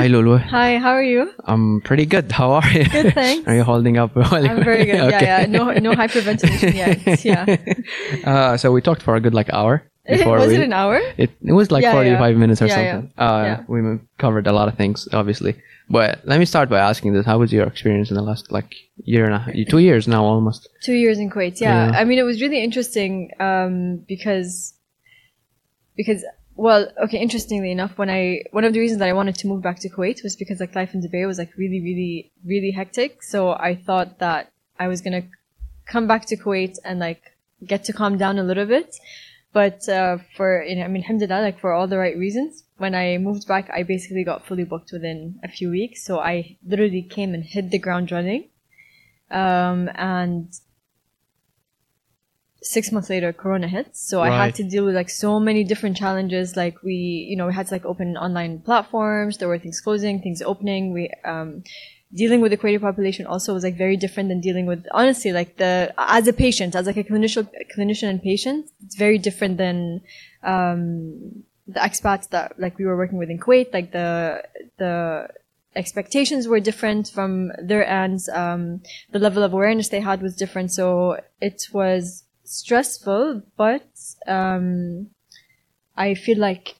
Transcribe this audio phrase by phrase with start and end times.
[0.00, 0.38] Hi, Lulu.
[0.38, 1.30] Hi, how are you?
[1.44, 2.32] I'm pretty good.
[2.32, 2.84] How are you?
[2.84, 3.46] Good, thanks.
[3.46, 4.32] are you holding up well?
[4.34, 5.00] I'm very good.
[5.10, 5.26] Okay.
[5.26, 5.46] Yeah, yeah.
[5.46, 7.24] No, no hyperventilation yet.
[7.30, 7.44] Yeah.
[8.24, 9.82] Uh, so we talked for a good like hour.
[10.08, 10.98] Before was we, it an hour?
[11.18, 12.38] It, it was like Yeah, 45 yeah.
[12.38, 13.12] minutes or Yeah, something.
[13.18, 13.64] Uh, Yeah.
[13.68, 15.54] We covered a lot of things, obviously.
[15.90, 18.72] But let me start by asking this: How was your experience in the last like
[19.04, 20.66] year and a half, two years now almost?
[20.82, 21.60] Two years in Kuwait.
[21.60, 21.90] Yeah.
[21.90, 21.98] Yeah.
[21.98, 24.72] I mean, it was really interesting um, because
[25.96, 26.24] because
[26.56, 27.18] well, okay.
[27.18, 29.88] Interestingly enough, when I one of the reasons that I wanted to move back to
[29.88, 33.22] Kuwait was because like life in Dubai was like really, really, really hectic.
[33.22, 35.22] So I thought that I was gonna
[35.86, 37.22] come back to Kuwait and like
[37.64, 38.96] get to calm down a little bit.
[39.52, 42.64] But uh, for you know, I mean, alhamdulillah, like for all the right reasons.
[42.78, 46.02] When I moved back, I basically got fully booked within a few weeks.
[46.04, 48.48] So I literally came and hit the ground running.
[49.30, 50.48] Um, and
[52.62, 54.00] six months later, Corona hits.
[54.00, 56.56] So I had to deal with like so many different challenges.
[56.56, 56.94] Like we,
[57.30, 59.38] you know, we had to like open online platforms.
[59.38, 60.92] There were things closing, things opening.
[60.92, 61.62] We, um,
[62.12, 65.56] dealing with the Kuwaiti population also was like very different than dealing with honestly like
[65.58, 70.00] the as a patient as like a clinician clinician and patient it's very different than
[70.42, 74.42] um the expats that like we were working with in Kuwait like the
[74.78, 75.28] the
[75.76, 78.80] expectations were different from their ends um
[79.12, 83.88] the level of awareness they had was different so it was stressful but
[84.26, 85.08] um
[85.96, 86.76] I feel like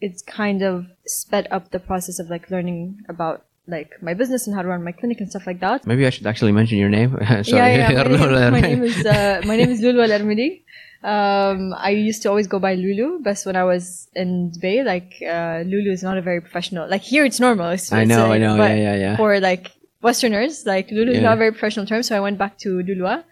[0.00, 4.56] it's kind of sped up the process of like learning about like my business and
[4.56, 5.86] how to run my clinic and stuff like that.
[5.86, 7.10] Maybe I should actually mention your name.
[7.20, 7.44] Sorry.
[7.52, 8.02] Yeah, yeah.
[8.08, 10.62] My name, my name is uh, my name is Lulu Alarmali.
[11.04, 15.10] Um, I used to always go by Lulu, but when I was in Dubai, like
[15.22, 16.88] uh, Lulu is not a very professional.
[16.88, 17.70] Like here, it's normal.
[17.70, 18.56] It's, I it's, know, uh, I know.
[18.56, 19.16] but Yeah, yeah, yeah.
[19.16, 22.58] For like Westerners, like Lulu is not a very professional term, so I went back
[22.58, 23.24] to Lulwa.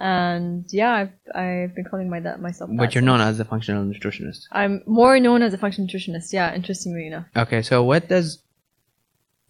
[0.00, 2.70] And yeah, I've, I've been calling my that myself.
[2.72, 3.06] But that you're since.
[3.06, 4.44] known as a functional nutritionist.
[4.50, 6.32] I'm more known as a functional nutritionist.
[6.32, 7.26] Yeah, interestingly enough.
[7.36, 8.42] Okay, so what does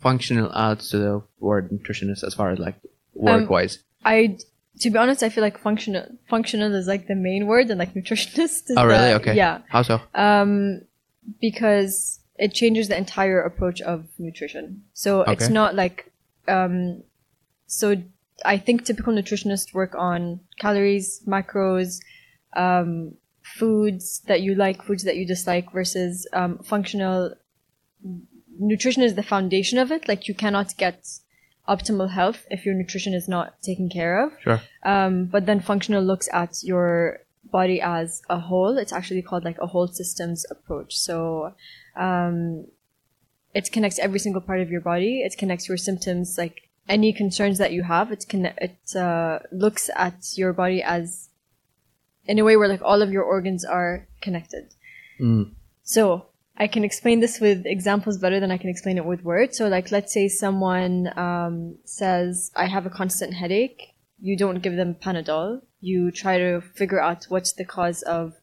[0.00, 2.74] functional add to the word nutritionist as far as like
[3.18, 3.78] Um, work wise?
[4.04, 4.38] I,
[4.80, 7.94] to be honest, I feel like functional functional is like the main word, and like
[7.94, 8.70] nutritionist.
[8.70, 9.10] Is oh, really?
[9.10, 9.34] the- Okay.
[9.36, 10.00] Yeah, How so?
[10.14, 10.82] um,
[11.40, 14.82] because it changes the entire approach of nutrition.
[14.94, 16.10] So it's not like,
[16.48, 17.02] um,
[17.66, 17.94] so
[18.44, 22.00] I think typical nutritionists work on calories, macros,
[22.54, 27.34] um, foods that you like, foods that you dislike, versus um, functional
[28.58, 30.08] nutrition is the foundation of it.
[30.08, 31.06] Like you cannot get
[31.68, 34.32] optimal health if your nutrition is not taken care of.
[34.42, 34.60] Sure.
[34.82, 38.78] Um, but then functional looks at your body as a whole.
[38.78, 40.96] It's actually called like a whole systems approach.
[40.96, 41.54] So,
[41.96, 42.66] um,
[43.52, 45.22] it connects every single part of your body.
[45.22, 48.10] It connects your symptoms, like any concerns that you have.
[48.12, 51.28] It can, it, uh, looks at your body as
[52.26, 54.74] in a way where like all of your organs are connected.
[55.20, 55.52] Mm.
[55.82, 56.26] So
[56.56, 59.56] I can explain this with examples better than I can explain it with words.
[59.56, 64.76] So like, let's say someone um, says, "I have a constant headache." You don't give
[64.76, 65.62] them Panadol.
[65.80, 68.34] You try to figure out what's the cause of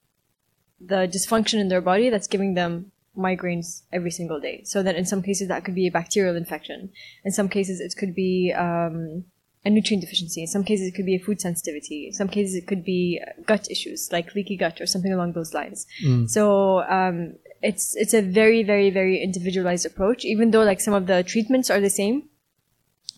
[0.80, 4.64] the dysfunction in their body that's giving them migraines every single day.
[4.64, 6.92] So that in some cases that could be a bacterial infection.
[7.26, 9.26] In some cases it could be um,
[9.66, 10.42] a nutrient deficiency.
[10.42, 12.08] In some cases it could be a food sensitivity.
[12.08, 15.54] In some cases it could be gut issues like leaky gut or something along those
[15.54, 15.88] lines.
[16.28, 20.24] So um, it's it's a very very very individualized approach.
[20.24, 22.30] Even though like some of the treatments are the same,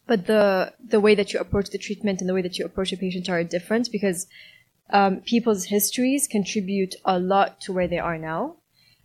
[0.07, 2.93] but the the way that you approach the treatment and the way that you approach
[2.93, 4.27] a patient are different because
[4.91, 8.55] um, people's histories contribute a lot to where they are now.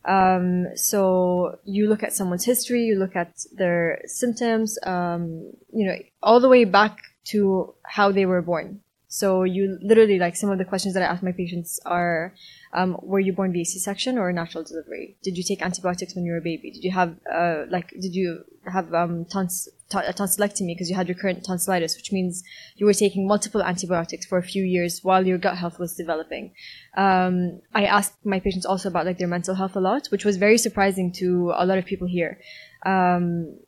[0.04, 5.96] Um, so you look at someone's history, you look at their symptoms, um, you know,
[6.22, 8.80] all the way back to how they were born.
[9.20, 12.34] So you literally like some of the questions that I ask my patients are,
[12.72, 15.16] um, were you born via C-section or natural delivery?
[15.22, 16.72] Did you take antibiotics when you were a baby?
[16.72, 20.96] Did you have, uh, like, did you have, um, tons, ton- a tonsillectomy because you
[20.96, 22.42] had recurrent tonsillitis, which means
[22.74, 26.52] you were taking multiple antibiotics for a few years while your gut health was developing.
[26.96, 30.38] Um, I asked my patients also about like their mental health a lot, which was
[30.38, 32.40] very surprising to a lot of people here.
[32.84, 33.60] Um,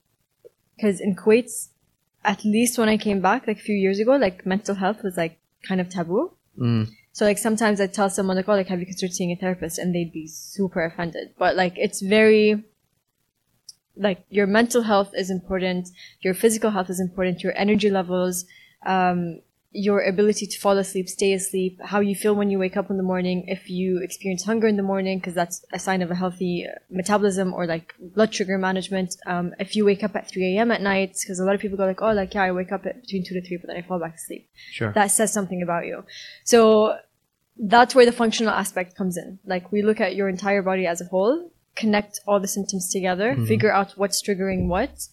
[0.80, 1.68] cause in Kuwait,
[2.26, 5.16] at least when I came back like a few years ago, like mental health was
[5.16, 6.32] like kind of taboo.
[6.58, 6.90] Mm.
[7.12, 9.78] So like sometimes I tell someone like, oh, like have you considered seeing a therapist?
[9.78, 11.34] And they'd be super offended.
[11.38, 12.64] But like it's very
[13.96, 15.88] like your mental health is important,
[16.20, 18.44] your physical health is important, your energy levels,
[18.84, 19.40] um,
[19.72, 22.96] your ability to fall asleep, stay asleep, how you feel when you wake up in
[22.96, 26.14] the morning, if you experience hunger in the morning, because that's a sign of a
[26.14, 29.16] healthy uh, metabolism or like blood sugar management.
[29.26, 30.70] Um, if you wake up at 3 a.m.
[30.70, 32.86] at night, because a lot of people go like, oh, like, yeah, I wake up
[32.86, 34.92] at between 2 to 3, but then I fall back asleep Sure.
[34.92, 36.04] that says something about you.
[36.44, 36.96] So
[37.58, 39.38] that's where the functional aspect comes in.
[39.44, 43.36] Like we look at your entire body as a whole connect all the symptoms together,
[43.46, 45.08] figure out what's triggering what,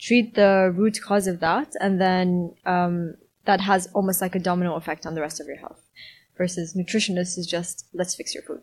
[0.00, 3.14] treat the root cause of that, and then um,
[3.46, 5.82] that has almost like a domino effect on the rest of your health.
[6.36, 8.60] Versus nutritionist is just let's fix your food.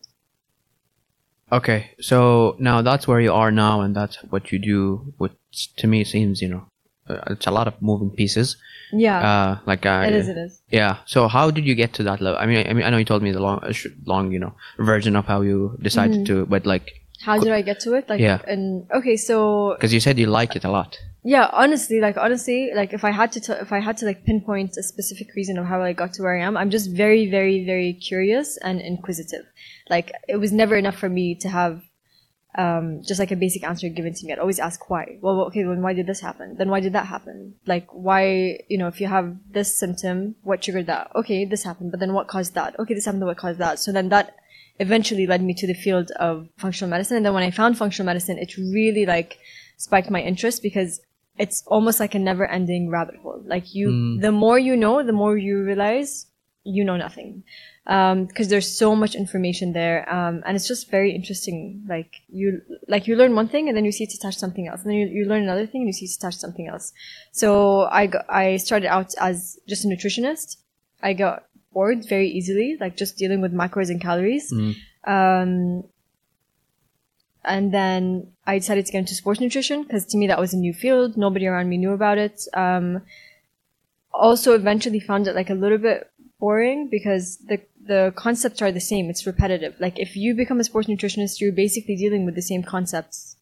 [1.51, 5.13] Okay, so now that's where you are now, and that's what you do.
[5.17, 6.65] Which to me seems, you know,
[7.07, 8.57] uh, it's a lot of moving pieces.
[8.91, 10.27] Yeah, Uh, like uh, it is.
[10.29, 10.61] It is.
[10.69, 10.97] Yeah.
[11.05, 12.39] So how did you get to that level?
[12.39, 13.73] I mean, I mean, I know you told me the long, uh,
[14.05, 17.79] long, you know, version of how you decided to, but like, How did I get
[17.85, 18.03] to it?
[18.09, 18.39] Like, Yeah.
[18.53, 18.63] and
[18.99, 19.35] okay, so
[19.77, 20.91] because you said you like it a lot.
[21.35, 24.19] yeah, honestly, like honestly, like if I had to, t- if I had to like
[24.29, 27.23] pinpoint a specific reason of how I got to where I am, I'm just very,
[27.37, 29.45] very, very curious and inquisitive.
[29.89, 31.75] Like it was never enough for me to have
[32.55, 34.31] um, just like a basic answer given to me.
[34.33, 35.17] I'd always ask why.
[35.21, 36.55] Well, okay, then why did this happen?
[36.57, 37.55] Then why did that happen?
[37.65, 41.11] Like why, you know, if you have this symptom, what triggered that?
[41.15, 42.77] Okay, this happened, but then what caused that?
[42.79, 43.79] Okay, this happened, what caused that?
[43.79, 44.35] So then that
[44.79, 47.17] eventually led me to the field of functional medicine.
[47.17, 49.37] And then when I found functional medicine, it really like
[49.77, 51.01] spiked my interest because
[51.37, 53.41] it's almost like a never ending rabbit hole.
[53.45, 56.27] Like you, the more you know, the more you realize
[56.63, 57.43] you know nothing.
[57.85, 60.09] Um, cause there's so much information there.
[60.09, 61.83] Um, and it's just very interesting.
[61.87, 64.67] Like you, like you learn one thing and then you see it's attached to something
[64.67, 64.81] else.
[64.81, 66.93] And then you, you learn another thing and you see it's attached to something else.
[67.31, 70.57] So I got, I started out as just a nutritionist.
[71.01, 71.43] I got
[71.73, 74.51] bored very easily, like just dealing with macros and calories.
[75.05, 75.83] Um,
[77.45, 80.57] and then I decided to get into sports nutrition because to me that was a
[80.57, 81.17] new field.
[81.17, 82.41] Nobody around me knew about it.
[82.53, 83.01] Um,
[84.13, 86.09] also eventually found it like a little bit
[86.39, 89.09] boring because the the concepts are the same.
[89.09, 89.75] It's repetitive.
[89.79, 93.35] Like if you become a sports nutritionist, you're basically dealing with the same concepts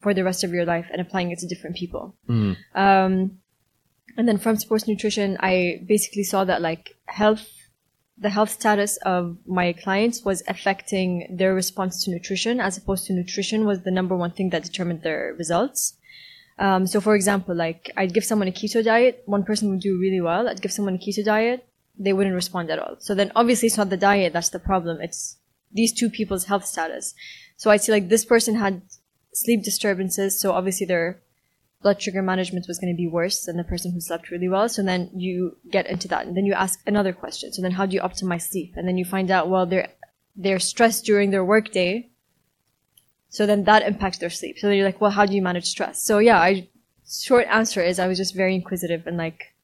[0.00, 2.14] for the rest of your life and applying it to different people.
[2.74, 3.38] Um,
[4.16, 7.48] and then from sports nutrition, I basically saw that like health,
[8.20, 13.14] the health status of my clients was affecting their response to nutrition as opposed to
[13.14, 15.96] nutrition was the number one thing that determined their results.
[16.58, 19.98] Um, so for example, like I'd give someone a keto diet, one person would do
[19.98, 20.46] really well.
[20.46, 21.66] I'd give someone a keto diet,
[21.98, 22.96] they wouldn't respond at all.
[22.98, 25.00] So then obviously it's not the diet that's the problem.
[25.00, 25.38] It's
[25.72, 27.14] these two people's health status.
[27.56, 28.82] So I'd see like this person had
[29.32, 30.38] sleep disturbances.
[30.38, 31.22] So obviously their
[31.82, 34.68] blood sugar management was going to be worse than the person who slept really well.
[34.68, 37.52] So then you get into that and then you ask another question.
[37.52, 38.74] So then how do you optimize sleep?
[38.76, 39.88] And then you find out, well, they're,
[40.36, 42.10] they're stressed during their workday.
[43.30, 44.58] So then that impacts their sleep.
[44.58, 46.02] So then you're like, well, how do you manage stress?
[46.04, 46.68] So yeah, I,
[47.08, 49.54] short answer is I was just very inquisitive and like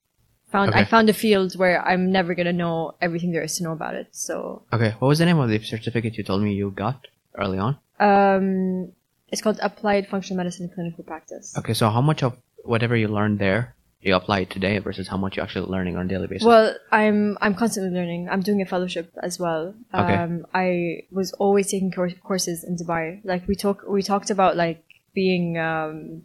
[0.50, 3.64] found, I found a field where I'm never going to know everything there is to
[3.64, 4.08] know about it.
[4.12, 4.94] So, Okay.
[5.00, 7.78] What was the name of the certificate you told me you got early on?
[8.00, 8.92] um,
[9.30, 11.56] it's called Applied Functional Medicine Clinical Practice.
[11.58, 11.74] Okay.
[11.74, 15.36] So how much of whatever you learned there you apply it today versus how much
[15.36, 16.46] you're actually learning on a daily basis?
[16.46, 18.28] Well, I'm I'm constantly learning.
[18.28, 19.74] I'm doing a fellowship as well.
[19.92, 20.14] Okay.
[20.14, 23.20] Um, I was always taking cour- courses in Dubai.
[23.24, 26.22] Like we talk, we talked about like being um,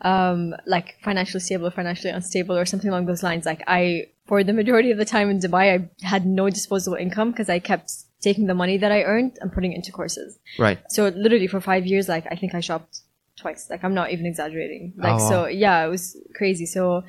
[0.00, 3.46] um, like financially stable or financially unstable or something along those lines.
[3.46, 7.30] Like I, for the majority of the time in Dubai, I had no disposable income
[7.30, 10.38] because I kept taking the money that I earned and putting it into courses.
[10.58, 10.78] right.
[10.88, 13.00] So literally for five years, like I think I shopped
[13.36, 13.68] twice.
[13.72, 14.84] Like I'm not even exaggerating.
[14.96, 15.28] Like Oh, wow.
[15.30, 16.66] so, yeah, it was crazy.
[16.66, 17.02] So,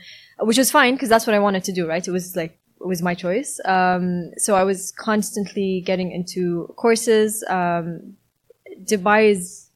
[0.49, 2.05] which was fine because that's what I wanted to do, right?
[2.05, 3.59] It was like it was my choice.
[3.65, 7.43] Um, so I was constantly getting into courses.
[7.47, 8.17] Um,
[8.83, 9.69] Dubai is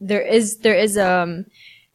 [0.00, 1.46] there is there is um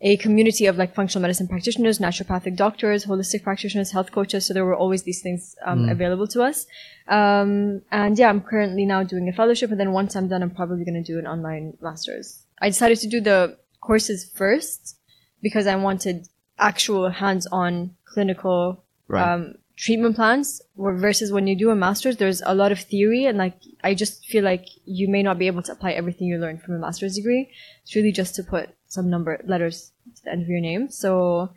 [0.02, 4.46] a community of like functional medicine practitioners, naturopathic doctors, holistic practitioners, health coaches.
[4.46, 6.66] So there were always these things um, available to us.
[7.08, 10.52] Um, and yeah, I'm currently now doing a fellowship, and then once I'm done, I'm
[10.52, 12.46] probably going to do an online master's.
[12.62, 14.98] I decided to do the courses first
[15.42, 16.28] because I wanted
[16.58, 19.34] actual hands-on clinical Right.
[19.34, 20.62] um, treatment plans.
[20.78, 24.24] Versus when you do a master's, there's a lot of theory, and like I just
[24.26, 27.16] feel like you may not be able to apply everything you learned from a master's
[27.16, 27.50] degree.
[27.82, 30.90] It's really just to put some number letters to the end of your name.
[30.90, 31.52] So,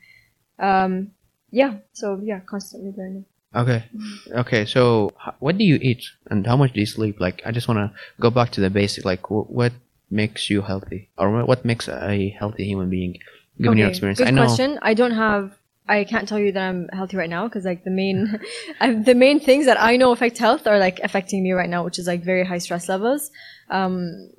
[0.58, 1.10] um,
[1.50, 1.78] yeah.
[1.92, 3.24] So yeah, constantly learning.
[3.54, 3.84] Okay.
[4.30, 4.64] Okay.
[4.64, 7.20] So, h- what do you eat and how much do you sleep?
[7.20, 9.04] Like, I just want to go back to the basic.
[9.04, 9.72] Like, wh- what
[10.10, 13.18] makes you healthy, or what makes a healthy human being,
[13.60, 14.18] given your experience?
[14.18, 14.46] Good I know.
[14.46, 14.78] question.
[14.82, 15.56] I don't have.
[15.88, 18.40] I can't tell you that I'm healthy right now because like the main,
[18.80, 21.98] the main things that I know affect health are like affecting me right now, which
[21.98, 23.30] is like very high stress levels.
[23.68, 24.30] Um,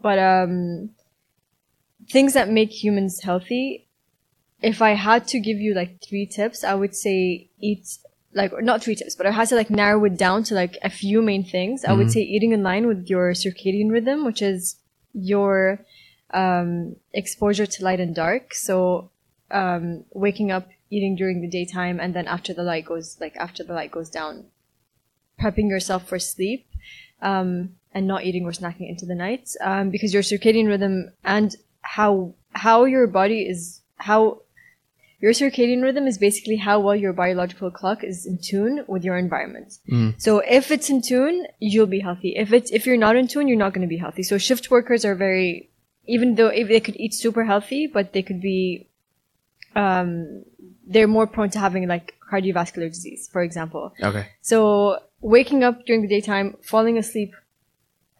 [0.00, 0.90] but um,
[2.10, 3.88] things that make humans healthy.
[4.60, 7.86] If I had to give you like three tips, I would say eat
[8.34, 10.90] like not three tips, but I had to like narrow it down to like a
[10.90, 11.84] few main things.
[11.84, 14.76] I would say eating in line with your circadian rhythm, which is
[15.12, 15.84] your
[16.32, 18.54] um, exposure to light and dark.
[18.54, 19.10] So
[19.50, 23.62] um, waking up, eating during the daytime, and then after the light goes like after
[23.64, 24.46] the light goes down,
[25.40, 26.66] prepping yourself for sleep.
[27.20, 31.54] Um, and not eating or snacking into the night um, because your circadian rhythm and
[31.82, 34.42] how how your body is how
[35.20, 39.16] your circadian rhythm is basically how well your biological clock is in tune with your
[39.16, 39.74] environment.
[39.88, 40.20] Mm.
[40.20, 42.34] So if it's in tune, you'll be healthy.
[42.36, 44.24] If it's if you're not in tune, you're not going to be healthy.
[44.24, 45.70] So shift workers are very
[46.06, 48.88] even though if they could eat super healthy, but they could be
[49.76, 50.44] um
[50.86, 53.94] they're more prone to having like cardiovascular disease, for example.
[54.02, 54.26] Okay.
[54.40, 57.32] So waking up during the daytime, falling asleep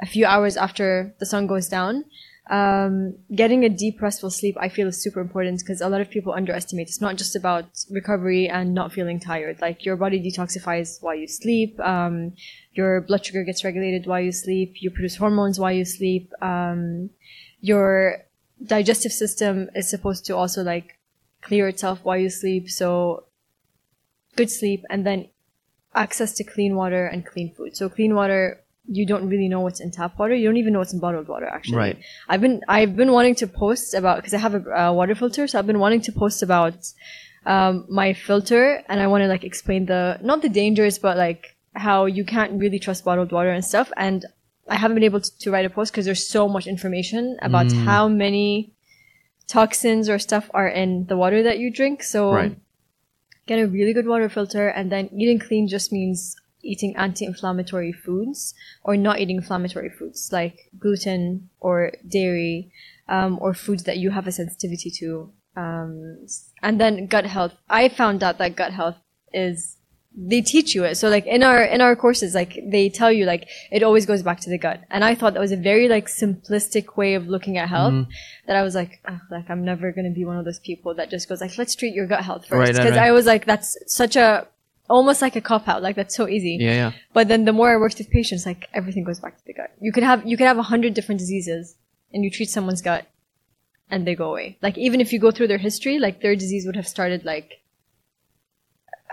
[0.00, 2.04] a few hours after the sun goes down,
[2.50, 6.10] um, getting a deep restful sleep, I feel is super important because a lot of
[6.10, 6.88] people underestimate.
[6.88, 9.60] It's not just about recovery and not feeling tired.
[9.60, 11.78] Like your body detoxifies while you sleep.
[11.80, 12.32] Um,
[12.72, 14.74] your blood sugar gets regulated while you sleep.
[14.80, 16.32] You produce hormones while you sleep.
[16.42, 17.10] Um,
[17.60, 18.24] your
[18.64, 20.98] digestive system is supposed to also like
[21.42, 22.68] clear itself while you sleep.
[22.68, 23.24] So
[24.36, 25.28] good sleep and then
[25.94, 27.76] access to clean water and clean food.
[27.76, 30.34] So clean water, you don't really know what's in tap water.
[30.34, 31.78] You don't even know what's in bottled water, actually.
[31.78, 31.98] Right.
[32.28, 35.46] I've been I've been wanting to post about because I have a uh, water filter,
[35.46, 36.74] so I've been wanting to post about
[37.46, 41.56] um, my filter, and I want to like explain the not the dangers, but like
[41.74, 43.90] how you can't really trust bottled water and stuff.
[43.96, 44.26] And
[44.68, 47.66] I haven't been able to, to write a post because there's so much information about
[47.66, 47.84] Mm.
[47.84, 48.72] how many
[49.48, 52.02] toxins or stuff are in the water that you drink.
[52.02, 52.56] So Right.
[53.46, 58.54] get a really good water filter, and then eating clean just means eating anti-inflammatory foods
[58.84, 62.70] or not eating inflammatory foods like gluten or dairy
[63.08, 65.30] um, or foods that you have a sensitivity to.
[65.56, 66.26] Um,
[66.62, 67.52] and then gut health.
[67.68, 68.96] I found out that gut health
[69.32, 69.76] is
[70.14, 70.94] they teach you it.
[70.96, 74.22] So like in our in our courses, like they tell you like it always goes
[74.22, 74.80] back to the gut.
[74.90, 78.10] And I thought that was a very like simplistic way of looking at health Mm-hmm.
[78.46, 81.10] that I was like, "Ugh, like I'm never gonna be one of those people that
[81.10, 82.78] just goes like, let's treat your gut health Right, first.
[82.78, 83.08] right, Because right.
[83.08, 84.46] I was like, that's such a
[84.92, 85.82] almost like a cop out.
[85.82, 86.58] Like that's so easy.
[86.60, 86.92] Yeah, yeah.
[87.12, 89.70] But then the more I worked with patients, like everything goes back to the gut.
[89.80, 91.76] You could have you could have a hundred different diseases,
[92.12, 93.06] and you treat someone's gut,
[93.90, 94.58] and they go away.
[94.62, 97.62] Like even if you go through their history, like their disease would have started like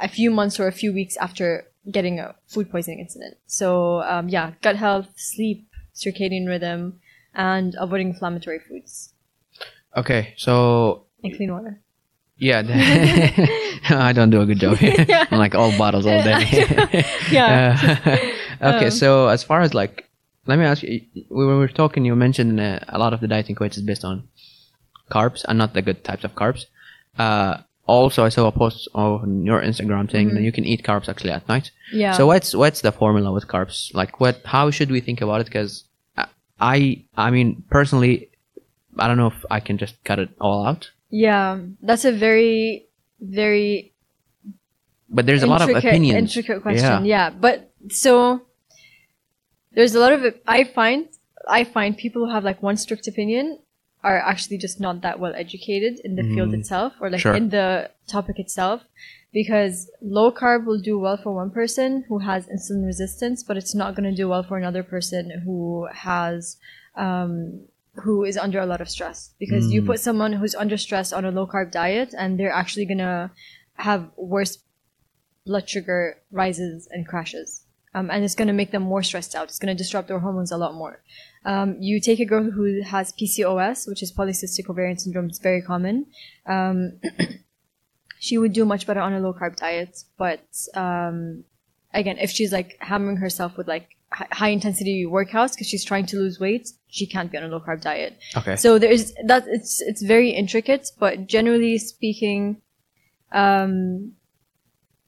[0.02, 3.38] a few months or a few weeks after getting a food poisoning incident.
[3.48, 7.00] So um, yeah, gut health, sleep, circadian rhythm,
[7.34, 9.14] and avoiding inflammatory foods
[9.96, 11.82] Okay, so and clean water.
[12.40, 12.62] Yeah,
[13.90, 15.06] I don't do a good job here.
[15.32, 17.06] I'm like all bottles all day.
[17.32, 17.78] Yeah.
[18.62, 20.10] Uh, okay, Um, so as far as like,
[20.48, 21.02] let me ask you.
[21.28, 24.04] When we were talking, you mentioned uh, a lot of the dieting quotes is based
[24.04, 24.28] on
[25.12, 26.66] carbs and not the good types of carbs.
[27.18, 31.10] Uh, also, I saw a post on your Instagram saying that you can eat carbs
[31.10, 31.72] actually at night.
[31.90, 32.00] Mm-hmm.
[32.00, 32.14] Yeah.
[32.14, 33.94] So what's what's the formula with carbs?
[33.94, 34.42] Like, what?
[34.46, 35.48] How should we think about it?
[35.48, 35.84] Because
[36.60, 38.30] I, I mean, personally,
[38.98, 40.92] I don't know if I can just cut it all out.
[41.10, 42.88] Yeah, that's a very
[43.22, 43.94] very
[45.10, 46.18] But there's a lot of Intricate- opinions.
[46.38, 47.06] Intricate question.
[47.06, 47.30] Yeah.
[47.30, 47.30] Yeah.
[47.32, 48.42] But so
[49.74, 51.08] there's a lot of I find
[51.48, 53.60] I find people who have like one strict opinion
[54.04, 57.36] are actually just not that well educated in the field itself or like Sure.
[57.36, 58.82] in the topic itself
[59.34, 63.76] because low carb will do well for one person who has insulin resistance but it's
[63.76, 66.56] not going to do well for another person who has
[66.96, 67.60] um,
[67.96, 71.26] who is under a lot of stress because you put someone who's under stress on
[71.26, 73.32] a low carb diet and they're actually going to
[73.74, 74.60] have worse
[75.46, 77.66] blood sugar rises and crashes.
[77.96, 79.46] Um, and it's going to make them more stressed out.
[79.46, 81.02] It's going to disrupt their hormones a lot more.
[81.44, 85.26] Um, you take a girl who has PCOS, which is polycystic ovarian syndrome.
[85.26, 86.06] It's very common.
[86.46, 87.00] Um,
[88.20, 90.04] she would do much better on a low carb diet.
[90.18, 91.46] But um,
[91.92, 96.18] again, if she's like hammering herself with like high intensity workouts because she's trying to
[96.18, 98.18] lose weight, she can't be on a low carb diet.
[98.36, 98.56] Okay.
[98.56, 99.46] So there's that.
[99.48, 102.62] It's it's very intricate, but generally speaking,
[103.32, 104.14] um,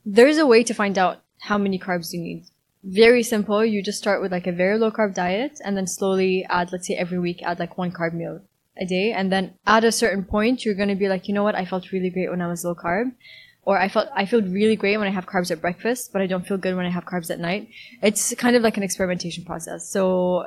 [0.04, 2.44] there's a way to find out how many carbs you need.
[2.84, 3.64] Very simple.
[3.64, 6.70] You just start with like a very low carb diet, and then slowly add.
[6.72, 8.40] Let's say every week, add like one carb meal
[8.76, 11.54] a day, and then at a certain point, you're gonna be like, you know what?
[11.54, 13.12] I felt really great when I was low carb.
[13.64, 16.26] Or I felt I feel really great when I have carbs at breakfast, but I
[16.26, 17.68] don't feel good when I have carbs at night.
[18.02, 19.88] It's kind of like an experimentation process.
[19.88, 20.44] So,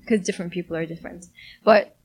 [0.00, 1.26] because different people are different,
[1.64, 1.96] but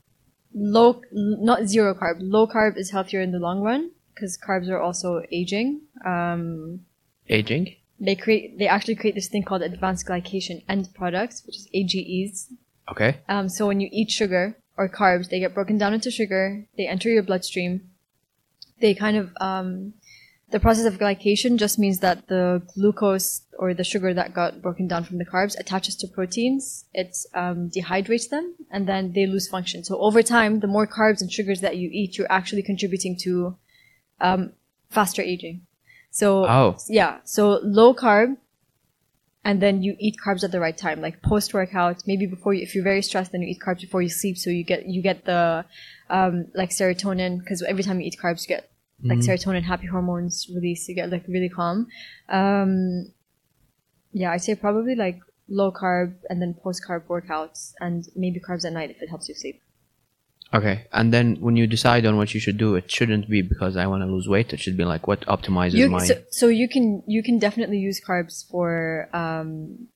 [0.54, 4.82] low not zero carb low carb is healthier in the long run because carbs are
[4.82, 6.80] also aging um,
[7.30, 7.76] Aging.
[8.00, 12.52] they create they actually create this thing called advanced glycation end products which is ages
[12.92, 13.18] Okay.
[13.30, 16.88] um, so when you eat sugar or carbs they get broken down into sugar they
[16.88, 17.92] enter your bloodstream
[18.82, 19.94] they kind of um,
[20.52, 24.88] the process of glycation just means that the glucose or the sugar that got broken
[24.88, 26.86] down from the carbs attaches to proteins.
[26.94, 29.84] It um, dehydrates them and then they lose function.
[29.84, 33.58] So over time, the more carbs and sugars that you eat, you're actually contributing to
[34.22, 34.54] um,
[34.90, 35.68] faster aging.
[36.12, 36.78] So Oh.
[36.88, 38.38] yeah, so low carb
[39.44, 42.64] and then you eat carbs at the right time, like post workout, maybe before you,
[42.64, 45.02] if you're very stressed, then you eat carbs before you sleep, so you get you
[45.02, 45.66] get the
[46.10, 48.70] um, like serotonin because every time you eat carbs, you get
[49.04, 50.88] like serotonin, happy hormones release.
[50.90, 51.88] You get like really calm.
[52.28, 53.12] Um,
[54.12, 58.66] yeah, I'd say probably like low carb and then post carb workouts and maybe carbs
[58.66, 59.62] at night if it helps you sleep.
[60.52, 63.78] Okay, and then when you decide on what you should do, it shouldn't be because
[63.78, 64.52] I want to lose weight.
[64.52, 66.04] It should be like what optimizes You, my.
[66.04, 69.88] so, so you can you can definitely use carbs for um,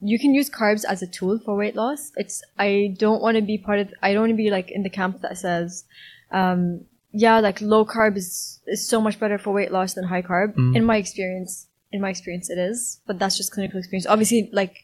[0.00, 2.12] you can use carbs as a tool for weight loss.
[2.16, 4.84] It's I don't want to be part of I don't want to be like in
[4.84, 5.84] the camp that says,
[6.30, 10.22] um, yeah, like low carb is is so much better for weight loss than high
[10.22, 10.54] carb.
[10.54, 10.76] Mm.
[10.76, 14.06] In my experience, in my experience, it is, but that's just clinical experience.
[14.06, 14.76] Obviously, like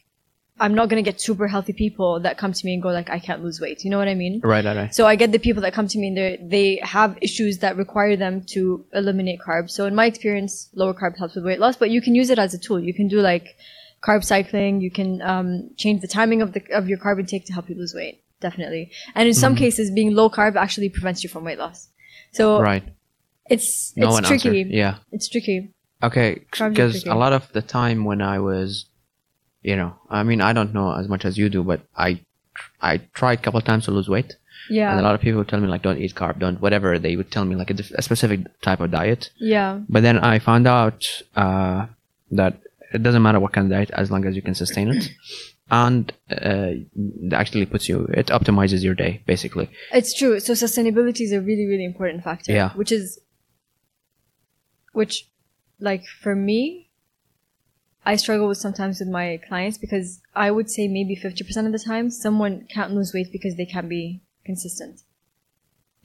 [0.61, 3.19] I'm not gonna get super healthy people that come to me and go like I
[3.19, 3.85] can't lose weight.
[3.85, 4.41] You know what I mean?
[4.43, 4.95] right, right, right.
[4.95, 7.77] So I get the people that come to me and they they have issues that
[7.77, 9.71] require them to eliminate carbs.
[9.71, 12.39] So in my experience, lower carb helps with weight loss, but you can use it
[12.39, 12.81] as a tool.
[12.81, 13.57] You can do like
[14.03, 14.81] carb cycling.
[14.81, 17.77] You can um, change the timing of the of your carb intake to help you
[17.77, 18.23] lose weight.
[18.41, 18.91] Definitely.
[19.15, 19.59] And in some Mm-hmm.
[19.65, 21.89] cases, being low carb actually prevents you from weight loss.
[22.33, 22.85] So Right.
[23.49, 24.61] it's No it's one tricky.
[24.61, 24.73] answered.
[24.75, 24.95] Yeah.
[25.13, 25.71] It's tricky.
[26.03, 28.87] Okay, because a lot of the time when I was,
[29.63, 32.21] you know, I mean, I don't know as much as you do, but I,
[32.81, 34.37] I tried a couple of times to lose weight,
[34.71, 34.91] Yeah.
[34.93, 36.99] and a lot of people would tell me like, don't eat carb, don't whatever.
[37.01, 39.81] They would tell me like a, a specific type of diet, yeah.
[39.89, 41.05] but then I found out
[41.35, 41.87] uh,
[42.31, 42.61] that
[42.95, 45.11] it doesn't matter what kind of diet as long as you can sustain it,
[45.71, 46.71] and uh,
[47.33, 49.71] actually puts you, it optimizes your day basically.
[49.93, 50.41] It's true.
[50.41, 52.53] So sustainability is a really, really important factor.
[52.53, 52.73] Yeah.
[52.73, 53.21] Which is,
[54.93, 55.29] which,
[55.81, 56.91] like for me,
[58.05, 61.79] I struggle with sometimes with my clients because I would say maybe 50% of the
[61.79, 65.03] time someone can't lose weight because they can't be consistent.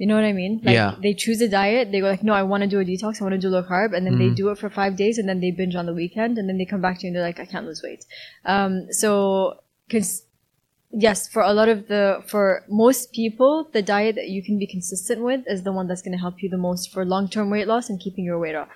[0.04, 0.56] You know what I mean?
[0.70, 0.96] Like Yeah.
[1.06, 3.24] they choose a diet, they go like, no, I want to do a detox, I
[3.28, 4.36] want to do low carb, and then they Mhm.
[4.42, 6.68] do it for five days and then they binge on the weekend and then they
[6.74, 8.04] come back to you and they're like, I can't lose weight.
[8.54, 9.14] Um, so,
[9.94, 10.10] cause
[11.06, 12.44] yes, for a lot of the, for
[12.84, 16.18] most people, the diet that you can be consistent with is the one that's going
[16.18, 18.68] to help you the most for long-term weight loss and keeping your weight off.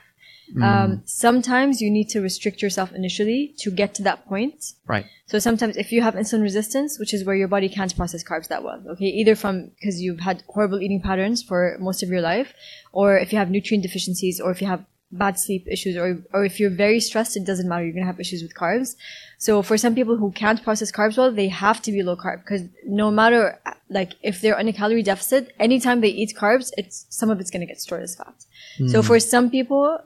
[0.61, 4.73] Um, sometimes you need to restrict yourself initially to get to that point.
[4.85, 5.05] Right.
[5.25, 8.47] So sometimes if you have insulin resistance, which is where your body can't process carbs
[8.47, 12.21] that well, okay, either from because you've had horrible eating patterns for most of your
[12.21, 12.53] life,
[12.93, 16.45] or if you have nutrient deficiencies, or if you have bad sleep issues, or or
[16.45, 17.83] if you're very stressed, it doesn't matter.
[17.83, 18.95] You're gonna have issues with carbs.
[19.37, 22.43] So for some people who can't process carbs well, they have to be low carb
[22.43, 27.05] because no matter like if they're on a calorie deficit, anytime they eat carbs, it's
[27.09, 28.45] some of it's gonna get stored as fat.
[28.91, 29.99] So for some people,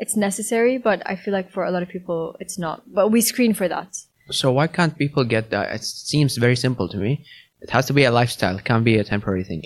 [0.00, 2.82] it's necessary, but I feel like for a lot of people, it's not.
[2.92, 3.90] But we screen for that.
[4.30, 5.72] So why can't people get that?
[5.74, 7.24] It seems very simple to me.
[7.60, 8.56] It has to be a lifestyle.
[8.56, 9.62] It can't be a temporary thing.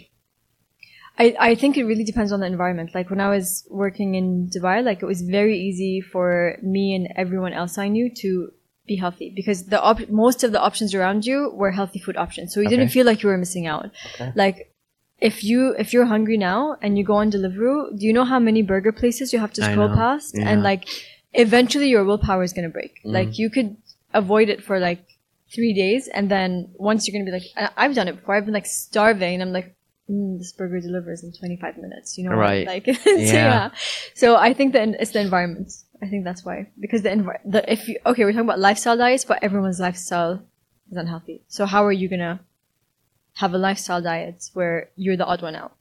[1.17, 2.91] I, I think it really depends on the environment.
[2.93, 7.09] Like when I was working in Dubai, like it was very easy for me and
[7.17, 8.51] everyone else I knew to
[8.87, 12.53] be healthy because the op- most of the options around you were healthy food options.
[12.53, 13.91] So you didn't feel like you were missing out.
[14.15, 14.33] Okay.
[14.35, 14.74] Like
[15.21, 18.39] if you if you're hungry now and you go on Deliveroo, do you know how
[18.39, 20.35] many burger places you have to scroll past?
[20.37, 20.49] Yeah.
[20.49, 20.89] And like
[21.33, 23.01] eventually your willpower is gonna break.
[23.05, 23.13] Mm.
[23.13, 23.77] Like you could
[24.13, 25.05] avoid it for like
[25.55, 28.35] three days and then once you're gonna be like I- I've done it before.
[28.35, 29.75] I've been like starving and I'm like
[30.11, 32.19] mm, this burger delivers in 25 minutes.
[32.19, 32.43] You know, what?
[32.43, 32.67] Right.
[32.67, 33.33] Like, so, Yeah.
[33.33, 33.71] yeah.
[34.15, 35.73] So I think that it's the environment.
[36.03, 38.97] I think that's why because the envi- the if you okay, we're talking about lifestyle
[38.97, 40.43] diets, but everyone's lifestyle
[40.91, 41.43] is unhealthy.
[41.49, 42.41] So how are you gonna
[43.35, 45.73] have a lifestyle diet where you're the odd one out?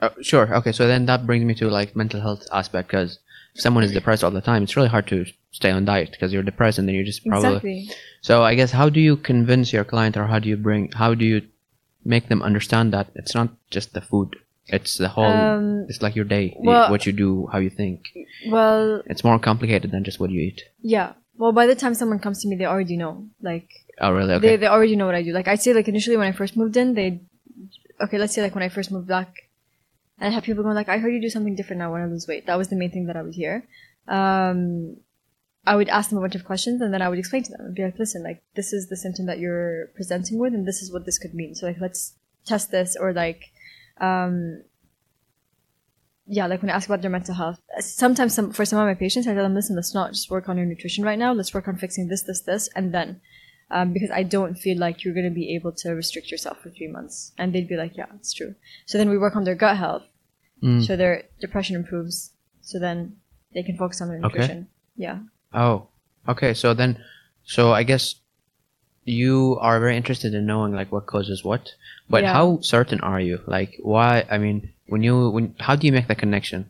[0.00, 0.54] Uh, sure.
[0.56, 0.72] Okay.
[0.72, 3.18] So then that brings me to like mental health aspect because
[3.54, 6.32] if someone is depressed all the time, it's really hard to stay on diet because
[6.32, 7.48] you're depressed and then you're just probably.
[7.50, 7.90] Exactly.
[8.20, 11.14] So I guess how do you convince your client or how do you bring how
[11.14, 11.42] do you
[12.04, 14.34] make them understand that it's not just the food,
[14.66, 15.24] it's the whole.
[15.24, 18.06] Um, it's like your day, well- what you do, how you think.
[18.48, 20.62] well, It's more complicated than just what you eat.
[20.80, 21.12] yeah.
[21.38, 23.26] Well, by the time someone comes to me, they already know.
[23.40, 23.68] Like
[24.02, 24.28] Oh, really?
[24.28, 24.56] they Okay.
[24.56, 25.32] they already know what I do.
[25.32, 27.20] Like I'd say like initially when I first moved in, they
[28.02, 29.48] okay, let's say like when I first moved back
[30.18, 32.06] and I had people going like, I heard you do something different now when I
[32.06, 32.46] lose weight.
[32.46, 33.64] That was the main thing that I would hear.
[34.08, 34.96] Um
[35.64, 37.66] I would ask them a bunch of questions and then I would explain to them
[37.66, 40.82] and be like, listen, like this is the symptom that you're presenting with and this
[40.82, 41.54] is what this could mean.
[41.54, 43.52] So like let's test this or like
[44.00, 44.64] um
[46.26, 48.94] yeah, like when I ask about their mental health, sometimes some for some of my
[48.94, 51.32] patients, I tell them, listen, let's not just work on your nutrition right now.
[51.32, 53.20] Let's work on fixing this, this, this, and then
[53.72, 56.70] um, because I don't feel like you're going to be able to restrict yourself for
[56.70, 57.32] three months.
[57.38, 58.54] And they'd be like, yeah, it's true.
[58.86, 60.04] So then we work on their gut health.
[60.62, 60.86] Mm.
[60.86, 62.32] So their depression improves.
[62.60, 63.16] So then
[63.54, 64.26] they can focus on their Okay.
[64.28, 64.68] nutrition.
[64.96, 65.18] Yeah.
[65.54, 65.88] Oh,
[66.28, 66.54] okay.
[66.54, 67.02] So then,
[67.44, 68.16] so I guess
[69.04, 71.74] you are very interested in knowing like what causes what,
[72.08, 72.32] but Yeah.
[72.34, 73.40] how certain are you?
[73.46, 74.24] Like, why?
[74.30, 76.66] I mean, when you when how do you make that connection?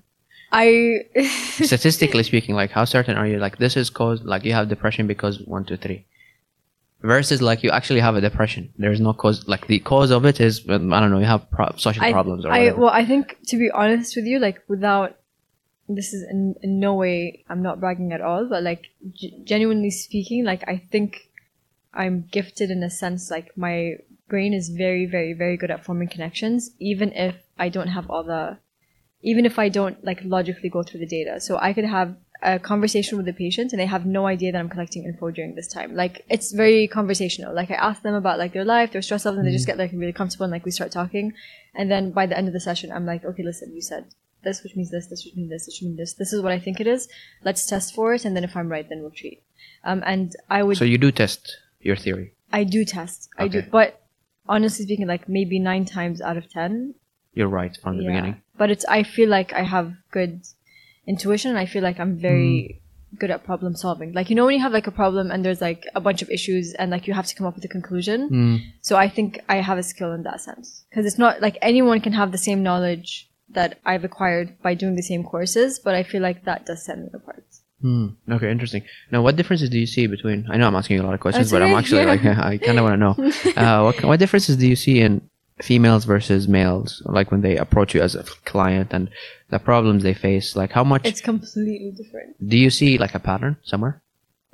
[0.52, 1.04] I
[1.64, 3.38] Statistically speaking, like how certain are you?
[3.38, 6.04] Like this is caused, like you have depression because one, two, three.
[7.02, 8.72] Versus like you actually have a depression.
[8.78, 9.46] There's no cause.
[9.48, 11.18] Like the cause of it is um, I don't know.
[11.18, 12.80] You have pro- social I, problems or I whatever.
[12.80, 15.16] well, I think to be honest with you, like without
[15.88, 19.90] this is in, in no way I'm not bragging at all, but like g- genuinely
[19.90, 21.28] speaking, like I think
[21.92, 23.30] I'm gifted in a sense.
[23.30, 23.94] Like my
[24.28, 28.24] brain is very, very, very good at forming connections, even if I don't have all
[28.24, 28.58] the,
[29.22, 31.40] even if I don't like logically go through the data.
[31.40, 34.58] So I could have a conversation with the patient and they have no idea that
[34.58, 35.94] I'm collecting info during this time.
[35.94, 37.54] Like it's very conversational.
[37.54, 39.78] Like I ask them about like their life, their stress levels, and they just get
[39.78, 41.34] like really comfortable and like we start talking.
[41.74, 44.06] And then by the end of the session, I'm like, okay, listen, you said
[44.42, 46.14] this, which means this, this, which means this, this, which means this.
[46.14, 47.08] This is what I think it is.
[47.44, 49.42] Let's test for it, and then if I'm right, then we'll treat.
[49.84, 52.34] Um, and I would, so you do test your theory.
[52.52, 54.02] I do test, I do, but
[54.48, 56.94] honestly speaking, like maybe nine times out of ten,
[57.34, 58.10] You're right from the yeah.
[58.10, 58.42] beginning.
[58.58, 60.42] But it's I feel like I have good
[61.06, 62.80] intuition and I feel like I'm very
[63.18, 64.12] good at problem solving.
[64.12, 66.30] Like you know when you have like a problem and there's like a bunch of
[66.30, 68.30] issues and like you have to come up with a conclusion.
[68.30, 68.60] Mm.
[68.80, 72.00] So I think I have a skill in that sense because it's not like anyone
[72.00, 76.02] can have the same knowledge that I've acquired by doing the same courses, but I
[76.02, 77.44] feel like that does set me apart.
[77.82, 78.06] Hmm.
[78.30, 78.84] Okay, interesting.
[79.10, 80.46] Now, what differences do you see between?
[80.48, 82.06] I know I'm asking you a lot of questions, That's but I'm actually yeah.
[82.06, 85.28] like I kind of want to know uh, what what differences do you see in
[85.62, 89.08] females versus males, like when they approach you as a client and
[89.50, 90.56] the problems they face?
[90.56, 92.36] Like, how much It's completely different.
[92.48, 94.02] do you see like a pattern somewhere?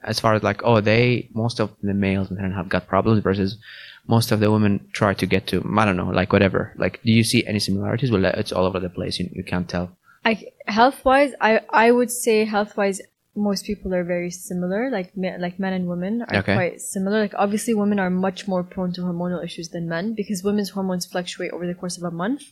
[0.03, 3.59] As far as like, oh, they most of the males and have got problems versus
[4.07, 5.57] most of the women try to get to.
[5.77, 6.73] I don't know, like whatever.
[6.77, 8.11] Like, do you see any similarities?
[8.11, 9.19] Well, it's all over the place.
[9.19, 9.97] You, you can't tell.
[10.25, 13.01] I health wise, I I would say health wise,
[13.39, 14.91] most people are very similar.
[14.91, 16.55] Like me, like men and women are Okay.
[16.55, 17.21] quite similar.
[17.21, 21.07] Like obviously, women are much more prone to hormonal issues than men because women's hormones
[21.07, 22.43] fluctuate over the course of a month.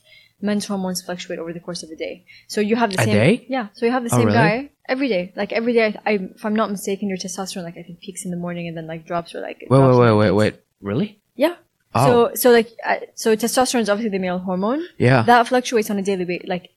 [0.41, 2.23] Men's hormones fluctuate over the course of a day.
[2.47, 3.45] So you have the A same day?
[3.49, 3.67] Yeah.
[3.73, 4.37] So you have the Oh, same really?
[4.37, 5.33] guy every day.
[5.35, 8.23] Like every day, I, I, if I'm not mistaken, your testosterone like I think peaks
[8.25, 9.65] in the morning and then like drops or like.
[9.69, 10.53] Wait, wait, wait, wait, wait.
[10.81, 11.19] Really?
[11.35, 11.55] Yeah.
[11.95, 15.23] Oh, So so like uh, so testosterone is obviously the male hormone yeah.
[15.23, 16.47] that fluctuates on a daily basis.
[16.47, 16.69] Like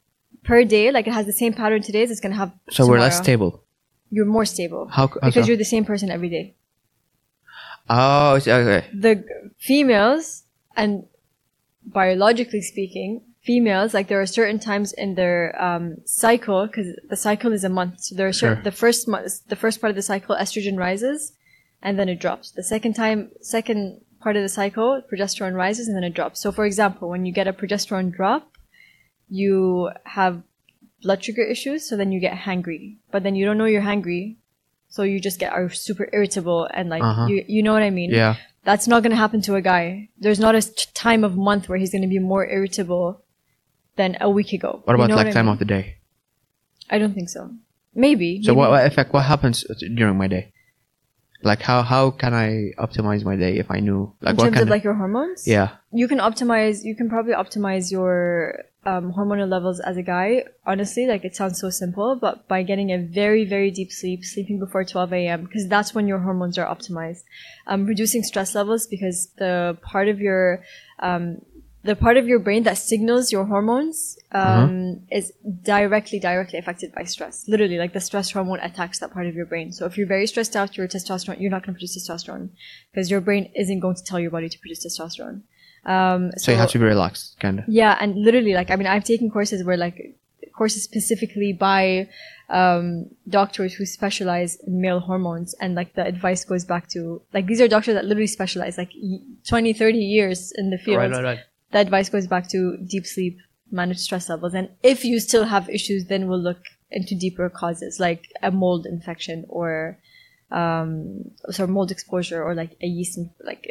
[0.42, 2.52] per day, like it has the same pattern today as it's gonna have.
[2.70, 3.62] so we're less stable.
[4.10, 5.06] You're more stable How?
[5.06, 5.48] how because so?
[5.48, 6.54] you're the same person every day.
[7.88, 8.86] Oh, okay.
[8.92, 9.24] The
[9.58, 10.44] females,
[10.76, 11.04] and
[11.84, 17.52] biologically speaking, females like there are certain times in their um, cycle because the cycle
[17.52, 18.00] is a month.
[18.00, 18.64] So there are certain, Sure.
[18.64, 21.32] the first month, the first part of the cycle, estrogen rises,
[21.82, 22.50] and then it drops.
[22.52, 26.40] The second time, second part of the cycle, progesterone rises and then it drops.
[26.40, 28.52] So, for example, when you get a progesterone drop,
[29.28, 30.42] you have
[31.02, 32.96] blood sugar issues, so then you get hangry.
[33.10, 34.36] But then you don't know you're hangry,
[34.88, 37.26] so you just get are super irritable and like Uh-huh.
[37.26, 38.10] you you know what I mean?
[38.10, 38.36] Yeah.
[38.64, 40.10] That's not to happen to a guy.
[40.18, 43.22] There's not a time of month where he's to be more irritable
[43.96, 44.82] than a week ago.
[44.84, 45.54] What You about know like I time mean?
[45.54, 45.96] of the day?
[46.90, 47.50] I don't think so.
[47.94, 48.42] Maybe.
[48.42, 48.58] So maybe.
[48.58, 49.12] what, what effect?
[49.14, 49.64] What happens
[49.96, 50.52] during my day?
[51.42, 54.54] Like how how can I optimize my day if I knew like in what terms
[54.56, 55.48] kind of like your hormones?
[55.48, 60.42] yeah you can optimize you can probably optimize your um, hormonal levels as a guy
[60.66, 64.58] honestly like it sounds so simple but by getting a very very deep sleep sleeping
[64.58, 67.24] before 12 a.m because that's when your hormones are optimized.
[67.66, 70.62] Um, reducing stress levels because the part of your
[71.00, 71.42] um,
[71.82, 77.04] the part of your brain that signals your hormones um, is directly directly affected by
[77.04, 77.48] stress.
[77.48, 79.72] Literally like the stress hormone attacks that part of your brain.
[79.72, 82.50] So if you're very stressed out your testosterone you're not going to produce testosterone
[82.92, 85.42] because your brain isn't going to tell your body to produce testosterone
[85.86, 88.86] um, so you have to be relaxed kind of yeah, and literally, like, I mean,
[88.86, 90.14] I've taken courses where, like,
[90.56, 92.08] courses specifically by
[92.50, 97.46] um, doctors who specialize in male hormones, and, like, the advice goes back to, like,
[97.46, 100.98] these are doctors that literally specialize, like, y- 20, 30 years in the field.
[100.98, 101.38] right right, right.
[101.72, 103.38] The advice goes back to deep sleep,
[103.70, 108.00] manage stress levels, and if you still have issues, then we'll look into deeper causes,
[108.00, 109.98] like a mold infection or,
[110.50, 113.66] um, sorry, mold exposure or, like, a yeast, in- like,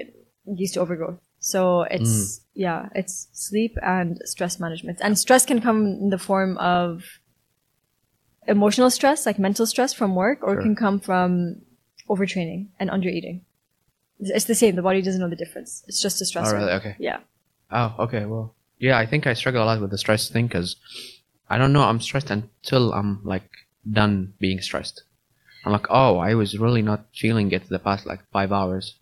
[0.45, 1.19] yeast overgrowth.
[1.49, 2.41] So it's mm.
[2.53, 4.99] yeah, it's sleep and stress management.
[5.01, 7.03] And stress can come in the form of
[8.47, 11.61] emotional stress, like mental stress from work, or it can come from
[12.07, 13.41] overtraining and undereating.
[14.19, 14.75] It's it's the same.
[14.75, 15.83] The body doesn't know the difference.
[15.87, 16.53] It's just a stressor.
[16.53, 17.19] oh really okay Yeah.
[17.71, 20.75] oh okay well yeah I think I struggle a lot with the stress thing because
[21.49, 23.49] I don't know I'm stressed until I'm like
[23.99, 25.03] done being stressed
[25.65, 28.95] I'm like oh I was really not feeling it the past like five hours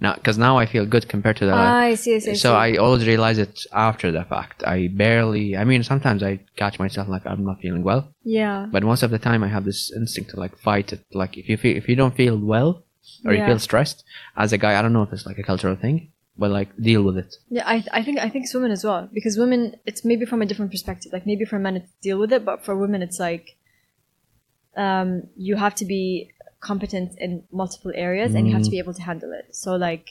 [0.00, 2.14] now because now I feel good compared to the I see.
[2.16, 2.30] I see.
[2.30, 2.56] I so see.
[2.56, 4.62] I always realize it after the fact.
[4.64, 5.56] I barely.
[5.56, 8.66] I mean, sometimes I catch myself like I'm not feeling well, yeah.
[8.70, 11.04] but most of the time I have this instinct to like fight it.
[11.12, 12.84] Like if you feel if you don't feel well
[13.24, 14.04] or you feel stressed
[14.36, 16.12] as a guy, I don't know if it's like a cultural thing.
[16.38, 17.34] but like deal with it.
[17.50, 20.40] Yeah, I, I think I think it's women as well because women it's maybe from
[20.40, 21.12] a different perspective.
[21.12, 23.56] Like maybe for men it's deal with it, but for women it's like
[24.76, 28.94] um, you have to be competent in multiple areas and you have to be able
[28.94, 29.54] to handle it.
[29.54, 30.08] So like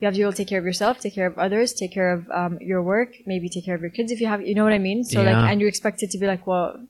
[0.00, 1.92] you have to be able to take care of yourself, take care of others, take
[1.92, 4.54] care of um, your work, maybe take care of your kids if you have, you
[4.54, 5.02] know what I mean?
[5.04, 5.40] So Yeah.
[5.42, 6.86] like, and you're expected to be like, well,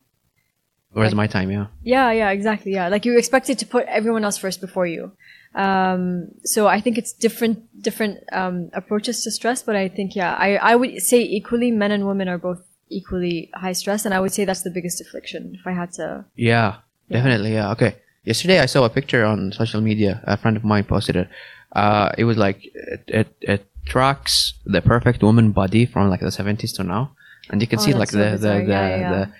[0.92, 1.50] Where's Like- my time?
[1.50, 1.66] Yeah.
[1.82, 2.72] yeah, yeah, exactly.
[2.72, 2.88] Yeah.
[2.88, 5.12] Like you're expected to put everyone else first before you.
[5.54, 10.34] Um, so I think it's different, different, um, approaches to stress, but I think, yeah,
[10.34, 14.04] I, I would say equally men and women are both equally high stress.
[14.06, 16.24] And I would say that's the biggest affliction if I had to.
[16.36, 16.76] Yeah,
[17.10, 17.52] definitely.
[17.52, 17.72] Yeah.
[17.72, 17.96] Okay.
[18.24, 20.20] Yesterday I saw a picture on social media.
[20.24, 21.28] A friend of mine posted it.
[21.72, 26.26] Uh, it was like it, it, it tracks the perfect woman body from like the
[26.26, 27.12] 70s to now,
[27.50, 29.10] and you can Oh, see like so the the the, Yeah, yeah, yeah.
[29.10, 29.32] the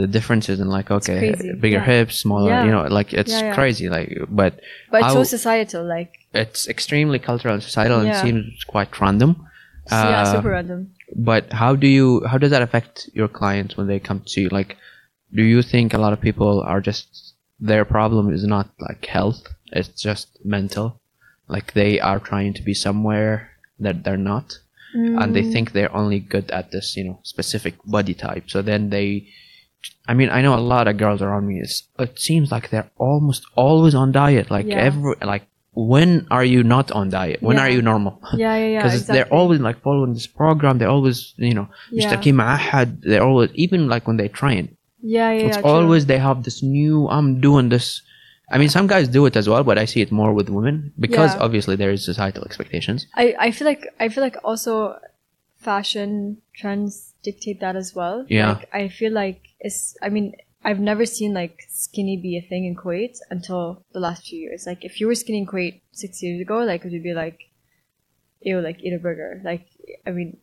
[0.00, 1.84] the differences in like okay bigger Yeah.
[1.84, 2.64] hips smaller Yeah.
[2.64, 3.54] you know like it's Yeah, yeah.
[3.54, 8.20] crazy like but But it's so societal, like, it's extremely cultural and societal and Yeah.
[8.20, 9.46] seems quite random
[9.90, 10.90] yeah, Uh, super random.
[11.16, 14.48] but how do you how does that affect your clients when they come to you
[14.50, 14.76] like
[15.34, 19.41] do you think a lot of people are just their problem is not like health
[19.71, 20.87] it's just mental
[21.47, 24.47] like they are trying to be somewhere that they're not
[25.21, 28.89] and they think they're only good at this you know specific body type so then
[28.95, 29.07] they
[30.07, 32.89] i mean i know a lot of girls around me is it seems like they're
[32.97, 34.87] almost always on diet like Yeah.
[34.89, 37.75] every like when are you not on diet when are Yeah.
[37.75, 38.77] you normal Yeah, yeah, yeah.
[38.79, 39.13] because exactly.
[39.15, 41.97] they're always like following this program they're always you know Yeah.
[42.07, 44.65] مشتركين مع أحد they're always even like when they train
[45.02, 48.02] yeah, yeah, it's yeah, always they have this new i'm doing this
[48.50, 50.92] i mean some guys do it as well but i see it more with women
[50.98, 51.40] because Yeah.
[51.44, 54.98] obviously there is societal expectations I, I feel like I feel like also
[55.58, 58.24] fashion trends dictate that as well.
[58.28, 58.52] Yeah.
[58.52, 60.34] Like I feel like it's I mean,
[60.64, 64.64] I've never seen like skinny be a thing in Kuwait until the last few years.
[64.66, 67.38] Like if you were skinny in Kuwait six years ago, like it would be like
[68.40, 69.40] ew, like eat a burger.
[69.44, 69.66] Like
[70.06, 70.38] I mean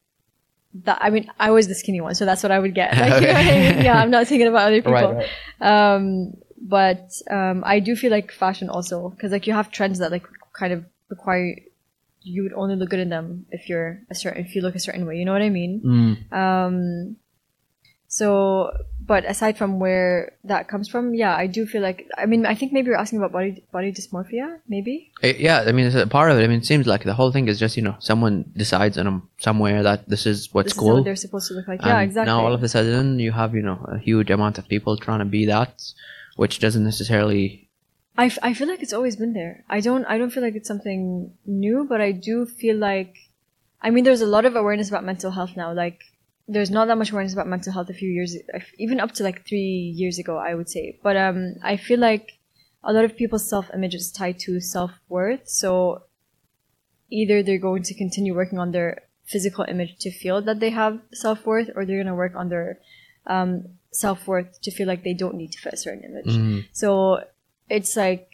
[0.83, 2.91] that I mean I was the skinny one, so that's what I would get.
[2.97, 3.85] Like, what I mean?
[3.85, 5.23] Yeah, I'm not thinking about other people.
[5.61, 10.11] Um, but um, I do feel like fashion also because like you have trends that
[10.11, 11.55] like kind of require
[12.21, 14.79] you would only look good in them if you're a certain if you look a
[14.79, 15.17] certain way.
[15.17, 15.81] You know what I mean?
[16.31, 16.33] Mm.
[16.33, 17.15] Um,
[18.09, 18.71] so,
[19.05, 22.55] but aside from where that comes from, yeah, I do feel like I mean I
[22.55, 25.11] think maybe you're asking about body body dysmorphia, maybe.
[25.23, 27.13] Eh, yeah i mean it's a part of it i mean it seems like the
[27.13, 30.67] whole thing is just you know someone decides in a, somewhere that this is what's
[30.67, 31.81] this is cool what they're supposed to look like.
[31.81, 32.31] Yeah, exactly.
[32.31, 35.19] Now all of a sudden you have you know a huge amount of people trying
[35.19, 35.73] to be that,
[36.37, 37.69] which doesn't necessarily.
[38.19, 39.63] I, f- I feel like it's always been there.
[39.69, 43.15] I don't I don't feel like it's something new, but I do feel like
[43.81, 45.73] I mean there's a lot of awareness about mental health now.
[45.73, 45.99] Like
[46.47, 48.35] there's not that much awareness about mental health a few years
[48.77, 50.97] even up to like 3 years ago I would say.
[51.03, 52.37] But um I feel like
[52.83, 55.47] a lot of people's self-image is tied to self-worth.
[55.49, 56.03] So
[57.09, 60.99] either they're going to continue working on their physical image to feel that they have
[61.13, 62.79] self-worth or they're going to work on their
[63.25, 66.35] um, self-worth to feel like they don't need to fit a certain image.
[66.37, 67.23] Mm, So
[67.69, 68.26] it's like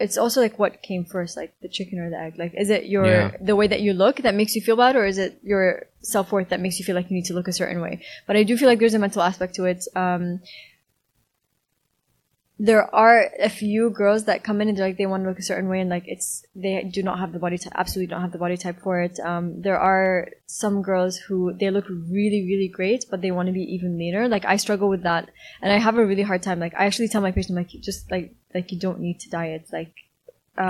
[0.00, 2.34] it's also like what came first, like the chicken or the egg.
[2.38, 3.30] Like, is it your Yeah.
[3.40, 6.32] the way that you look that makes you feel bad, or is it your self
[6.32, 8.00] worth that makes you feel like you need to look a certain way?
[8.26, 9.84] But I do feel like there's a mental aspect to it.
[9.94, 10.40] Um,
[12.68, 15.38] there are a few girls that come in and they're like they want to look
[15.38, 18.20] a certain way and like it's they do not have the body type absolutely don't
[18.26, 19.18] have the body type for it.
[19.30, 23.52] Um there are some girls who they look really really great but they want to
[23.60, 25.24] be even leaner like i struggle with that
[25.62, 26.60] and i have a really hard time.
[26.60, 29.64] Like i actually tell my patient like just like like you don't need to diet.
[29.72, 29.94] Like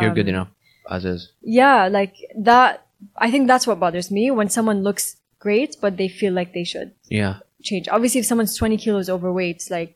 [0.01, 0.49] You're good um, enough
[0.89, 1.33] as is.
[1.43, 2.15] yeah like
[2.51, 6.53] that i think that's what bothers me when someone looks great but they feel like
[6.53, 7.89] they should Yeah, change.
[7.89, 9.95] Obviously if someone's 20 kilos overweight like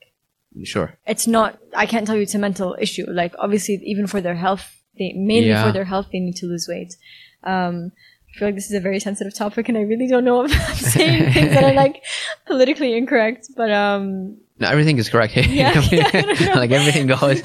[0.62, 0.96] sure.
[1.06, 4.36] it's not i can't tell you it's a mental issue like obviously even for their
[4.36, 5.64] health they mainly Yeah.
[5.66, 6.94] for their health they need to lose weight
[7.42, 7.90] um
[8.28, 10.52] i feel like this is a very sensitive topic and i really don't know if
[10.68, 12.02] i'm saying things that are like
[12.46, 15.34] politically incorrect but um No, everything is correct.
[15.36, 17.42] Yeah, yeah, like everything goes.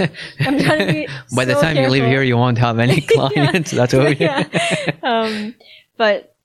[0.48, 3.02] i'm trying to be By the so time you leave here, you won't have any
[3.02, 3.72] clients.
[3.72, 4.06] That's what.
[4.10, 4.46] We, yeah.
[5.02, 5.56] um
[5.98, 6.36] but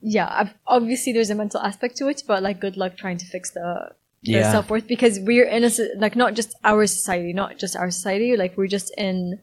[0.00, 3.26] yeah I've, obviously there's a mental aspect to it but like good luck trying to
[3.26, 3.66] fix the
[4.22, 4.50] Yeah.
[4.50, 8.56] self-worth because we're in a like not just our society not just our society like
[8.56, 9.38] we're just in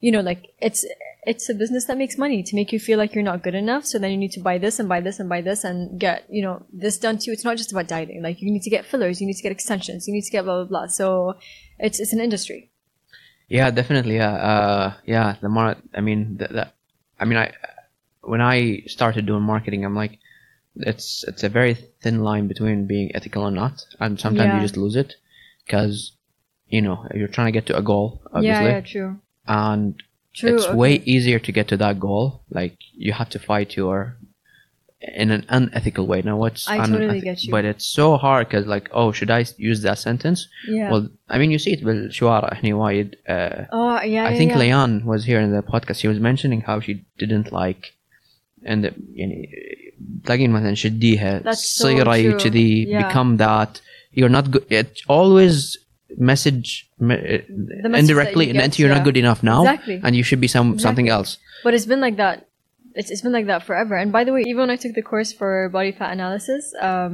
[0.00, 0.84] you know like it's
[1.26, 3.84] it's a business that makes money to make you feel like you're not good enough
[3.84, 6.24] so then you need to buy this and buy this and buy this and get
[6.30, 8.70] you know this done to you it's not just about dieting like you need to
[8.70, 11.34] get fillers you need to get extensions you need to get blah blah blah so
[11.78, 12.70] it's it's an industry
[13.48, 14.16] Yeah, definitely.
[14.16, 15.36] Yeah, uh, yeah.
[15.40, 16.64] The more, I mean, the, the,
[17.20, 17.52] I mean, I
[18.22, 20.18] when I started doing marketing, I'm like,
[20.76, 24.56] it's it's a very thin line between being ethical or not, and sometimes yeah.
[24.56, 25.14] you just lose it
[25.64, 26.12] because
[26.68, 28.22] you know you're trying to get to a goal.
[28.26, 29.20] Obviously, yeah, yeah, true.
[29.46, 30.02] And
[30.34, 30.74] true, it's okay.
[30.74, 32.42] way easier to get to that goal.
[32.50, 34.16] Like you have to fight your
[35.12, 36.22] in an unethical way.
[36.22, 37.50] Now, what's I totally get you.
[37.50, 40.48] but it's so hard because like, oh, should I use that sentence?
[40.66, 40.90] Yeah.
[40.90, 42.52] Well, I mean, you see it with Shuara
[43.28, 44.26] Uh, oh yeah.
[44.26, 44.58] I yeah, think yeah.
[44.58, 46.00] Leon was here in the podcast.
[46.00, 47.92] He was mentioning how she didn't like,
[48.64, 49.42] and uh, you know,
[50.25, 52.37] تلاقين مثلا شديها That's so صيري true.
[52.43, 53.07] كذي Yeah.
[53.07, 53.81] become that
[54.13, 55.77] you're not good it always
[56.17, 57.45] message me- message
[57.83, 58.97] that indirectly you and get, into you're yeah.
[58.97, 59.97] not good enough now Exactly.
[60.03, 61.31] and you should be some something else
[61.65, 62.37] But it's been like that.
[62.99, 63.95] It's, it's been like that forever.
[64.01, 67.13] And by the way, even when I took the course for body fat analysis, um,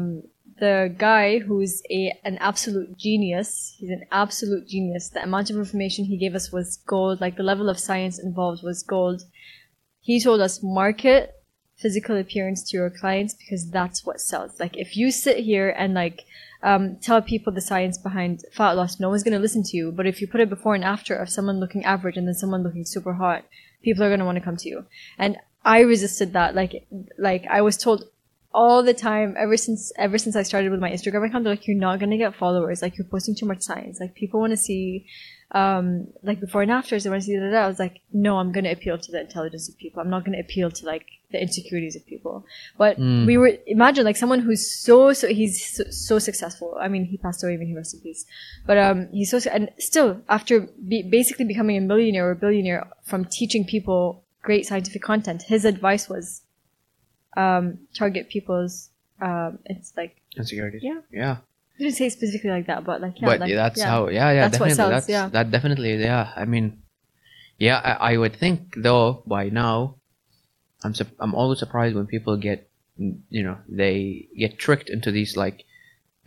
[0.65, 0.75] the
[1.10, 5.04] guy who's a an absolute genius, he's an absolute genius.
[5.15, 7.15] The amount of information he gave us was gold.
[7.25, 9.19] Like the level of science involved was gold.
[10.10, 11.21] He told us market
[11.81, 14.61] physical appearance to your clients because that's what sells.
[14.61, 16.25] Like if you sit here and like
[16.62, 19.93] um, tell people the science behind fat loss, no one's gonna listen to you.
[19.93, 22.62] But if you put it before and after of someone looking average and then someone
[22.62, 23.45] looking super hot,
[23.83, 24.85] people are gonna want to come to you.
[25.19, 26.55] And I resisted that.
[26.55, 26.87] Like
[27.19, 28.05] like I was told
[28.53, 31.66] all the time ever since ever since I started with my Instagram account, they're like
[31.66, 32.83] you're not gonna get followers.
[32.83, 34.01] Like you're posting too much science.
[34.01, 35.07] Like people want to see
[35.52, 37.04] um like before and afters.
[37.04, 37.54] They want to see that.
[37.54, 40.00] I was like, no, I'm gonna appeal to the intelligence of people.
[40.00, 42.44] I'm not gonna appeal to like the insecurities of people.
[42.78, 43.26] But Mm.
[43.26, 46.76] we were imagine like someone who's so so he's so, so successful.
[46.80, 48.26] I mean, he passed away when he rest in peace.
[48.66, 53.24] But um, he's so and still after be, basically becoming a millionaire or billionaire from
[53.24, 56.42] teaching people great scientific content, his advice was
[57.36, 58.90] um target people's
[59.22, 61.00] um it's like insecurities Yeah.
[61.12, 61.36] yeah
[61.81, 63.87] didn't say specifically like that, but like yeah, but like, that's yeah.
[63.90, 65.29] how yeah yeah That's what definitely sells, that's yeah.
[65.29, 66.83] that definitely yeah i mean
[67.59, 69.97] yeah I, I would think though by now
[70.85, 75.37] i'm sup- i'm always surprised when people get you know they get tricked into these
[75.37, 75.64] like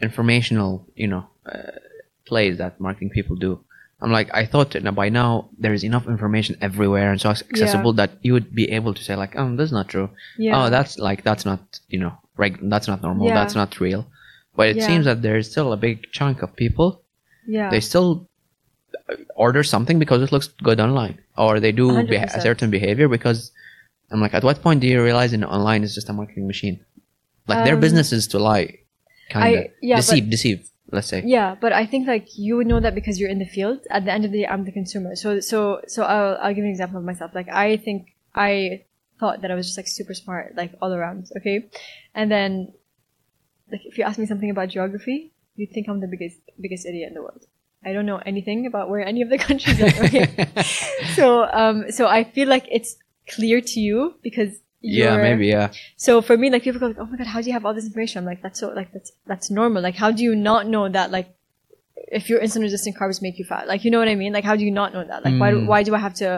[0.01, 1.77] informational you know uh,
[2.25, 3.59] plays that marketing people do
[4.01, 7.93] i'm like i thought that by now there is enough information everywhere and so accessible
[7.93, 10.53] that you would be able to say like oh that's not true yeah.
[10.65, 13.35] oh that's like that's not you know reg- that's not normal Yeah.
[13.35, 14.05] that's not real
[14.55, 14.87] but it Yeah.
[14.87, 17.01] seems that there's still a big chunk of people
[17.47, 17.69] yeah.
[17.69, 18.27] they still
[19.35, 23.51] order something because it looks good online or they do a certain behavior because
[24.11, 26.79] i'm like at what point do you realize in online is just a marketing machine
[27.47, 28.77] like their Um, business is to lie
[29.29, 32.67] kind of yeah, but- deceive deceive let's say Yeah, but I think like you would
[32.67, 33.79] know that because you're in the field.
[33.89, 35.15] At the end of the day, I'm the consumer.
[35.15, 37.31] So so so I'll I'll give an example of myself.
[37.33, 38.83] Like I think I
[39.19, 41.21] thought that I was just like super smart, like all around.
[41.37, 41.57] Okay,
[42.13, 42.73] and then
[43.71, 47.09] like if you ask me something about geography, you'd think I'm the biggest biggest idiot
[47.09, 47.45] in the world.
[47.85, 50.05] I don't know anything about where any of the countries are.
[50.05, 50.47] Okay,
[51.15, 52.95] so um so I feel like it's
[53.27, 57.05] clear to you because yeah maybe yeah so for me, like people go like, "Oh
[57.05, 59.11] my god, how do you have all this information?" I'm like, "That's so like that's
[59.25, 59.81] that's normal.
[59.81, 61.33] Like, how do you not know that like
[62.13, 63.67] if your insulin resistant carbs make you fat?
[63.67, 64.31] Like, you know what I mean?
[64.33, 65.23] Like, how do you not know that?
[65.25, 65.65] Like, why do, Mm.
[65.71, 66.29] why do I have to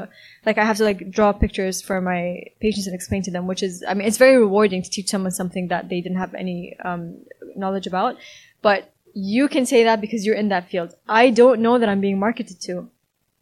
[0.46, 3.46] like I have to like draw pictures for my patients and explain to them?
[3.52, 6.34] Which is, I mean, it's very rewarding to teach someone something that they didn't have
[6.34, 7.18] any um,
[7.56, 8.16] knowledge about,
[8.62, 10.94] but you can say that because you're in that field.
[11.08, 12.90] I don't know that I'm being marketed to.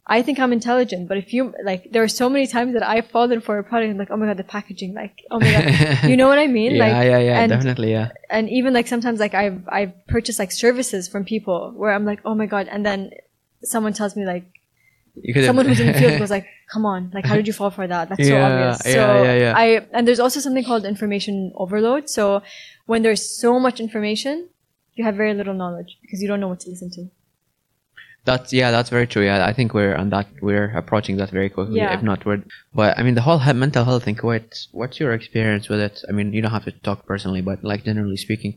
[0.06, 3.06] I think I'm intelligent, but if you like, there are so many times that I've
[3.06, 6.04] fallen for a product and like, oh my god, the packaging, like, oh my god,
[6.10, 6.74] you know what I mean?
[6.74, 10.38] yeah like, yeah yeah and, definitely yeah and even like sometimes like I've I've purchased
[10.38, 13.10] like services from people where I'm like, oh my god, and then
[13.62, 14.44] someone tells me like
[15.46, 17.86] someone who's in the field goes like, come on, like how did you fall for
[17.86, 18.10] that?
[18.10, 18.86] That's so Yeah, obvious.
[18.86, 19.54] yeah, So yeah, yeah.
[19.56, 22.10] I and there's also something called information overload.
[22.10, 22.42] So
[22.86, 24.50] when there's so much information,
[24.94, 27.08] you have very little knowledge because you don't know what to listen to.
[28.24, 29.24] That's yeah, that's very true.
[29.24, 30.26] Yeah, I think we're on that.
[30.40, 31.92] We're approaching that very quickly, Yeah.
[31.96, 32.42] if not we're.
[32.74, 34.16] But I mean, the whole he- mental health thing.
[34.22, 36.02] What what's your experience with it?
[36.08, 38.52] I mean, you don't have to talk personally, but like generally speaking,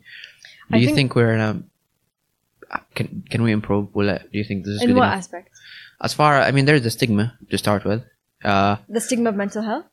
[0.71, 1.51] do I you think- think, we're in a?
[2.95, 3.93] Can can we improve?
[3.93, 5.17] Will it, do you think this is In good what enough?
[5.17, 5.49] aspect?
[6.01, 8.03] As far, I mean, there's the stigma to start with.
[8.43, 9.85] Uh, The stigma of mental health.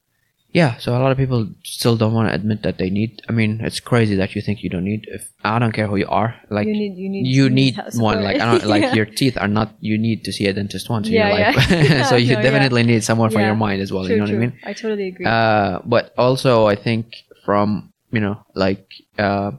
[0.54, 0.76] Yeah.
[0.78, 3.20] So a lot of people still don't want to admit that they need.
[3.28, 5.02] I mean, it's crazy that you think you don't need.
[5.16, 7.74] If I don't care who you are, like you need you need you need
[8.08, 8.94] one like I don't, like Yeah.
[8.98, 12.04] your teeth are not you need to see a dentist once in your life yeah.
[12.10, 12.42] so you No, yeah.
[12.48, 13.48] definitely need someone for Yeah.
[13.50, 14.38] your mind as well True, you know true.
[14.38, 15.26] what i mean I totally agree.
[15.26, 17.04] uh but also i think
[17.46, 18.86] from you know like
[19.18, 19.50] uh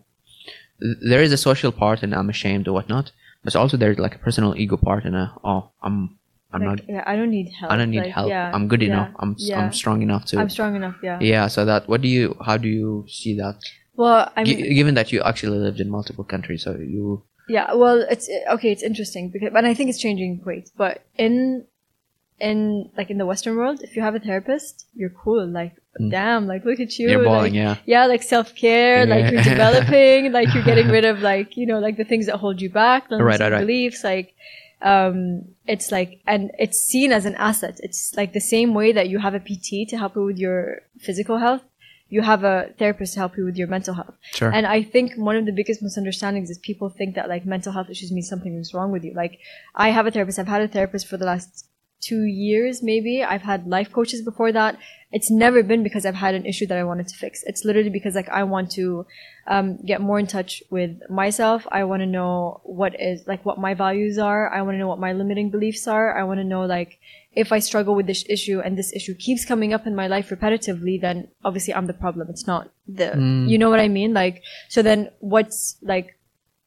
[1.12, 3.12] there is a social part and i'm ashamed or whatnot
[3.44, 6.18] but also there's like a personal ego part and a oh i'm
[6.56, 7.72] i'm like, not yeah, I don't need help.
[7.72, 9.60] i don't need Like, help yeah, i'm good yeah, enough i'm yeah.
[9.60, 10.96] i'm strong enough to I'm strong enough.
[11.08, 11.18] Yeah.
[11.22, 13.58] yeah so that what do you how do you see that
[13.96, 17.24] Well, I mean, Gi- given that you actually lived in multiple countries so you
[17.56, 18.70] Yeah, well, it's okay.
[18.76, 20.66] It's interesting because, but I think it's changing Kuwait.
[20.84, 20.94] But
[21.26, 21.36] in,
[22.40, 25.46] in like in the Western world, if you have a therapist, you're cool.
[25.48, 26.12] Like, Mm.
[26.12, 27.08] damn, like look at you.
[27.10, 29.06] you're balling like, yeah yeah, like self care.
[29.06, 30.34] Like you're developing.
[30.38, 33.08] like you're getting rid of like you know like the things that hold you back,
[33.08, 33.62] the Right, right, right.
[33.66, 34.04] beliefs.
[34.04, 34.28] Like,
[34.86, 37.80] um, it's like, and it's seen as an asset.
[37.82, 40.84] It's like the same way that you have a PT to help you with your
[41.00, 41.64] physical health.
[42.08, 44.14] You have a therapist to help you with your mental health.
[44.32, 44.52] Sure.
[44.54, 47.90] And I think one of the biggest misunderstandings is people think that like mental health
[47.90, 49.14] issues mean something is wrong with you.
[49.16, 49.40] Like
[49.74, 50.38] I have a therapist.
[50.38, 51.68] I've had a therapist for the last
[52.06, 53.24] two years, maybe.
[53.24, 54.78] I've had life coaches before that.
[55.12, 57.44] It's never been because I've had an issue that I wanted to fix.
[57.46, 59.06] It's literally because like I want to
[59.48, 61.66] um, get more in touch with myself.
[61.72, 64.54] I want to know what is like what my values are.
[64.54, 66.18] I want to know what my limiting beliefs are.
[66.18, 67.00] I want to know like
[67.36, 70.30] if I struggle with this issue and this issue keeps coming up in my life
[70.30, 72.30] repetitively, then obviously I'm the problem.
[72.30, 73.08] It's not the,
[73.48, 74.14] you know what I mean?
[74.14, 76.18] Like, so then what's like,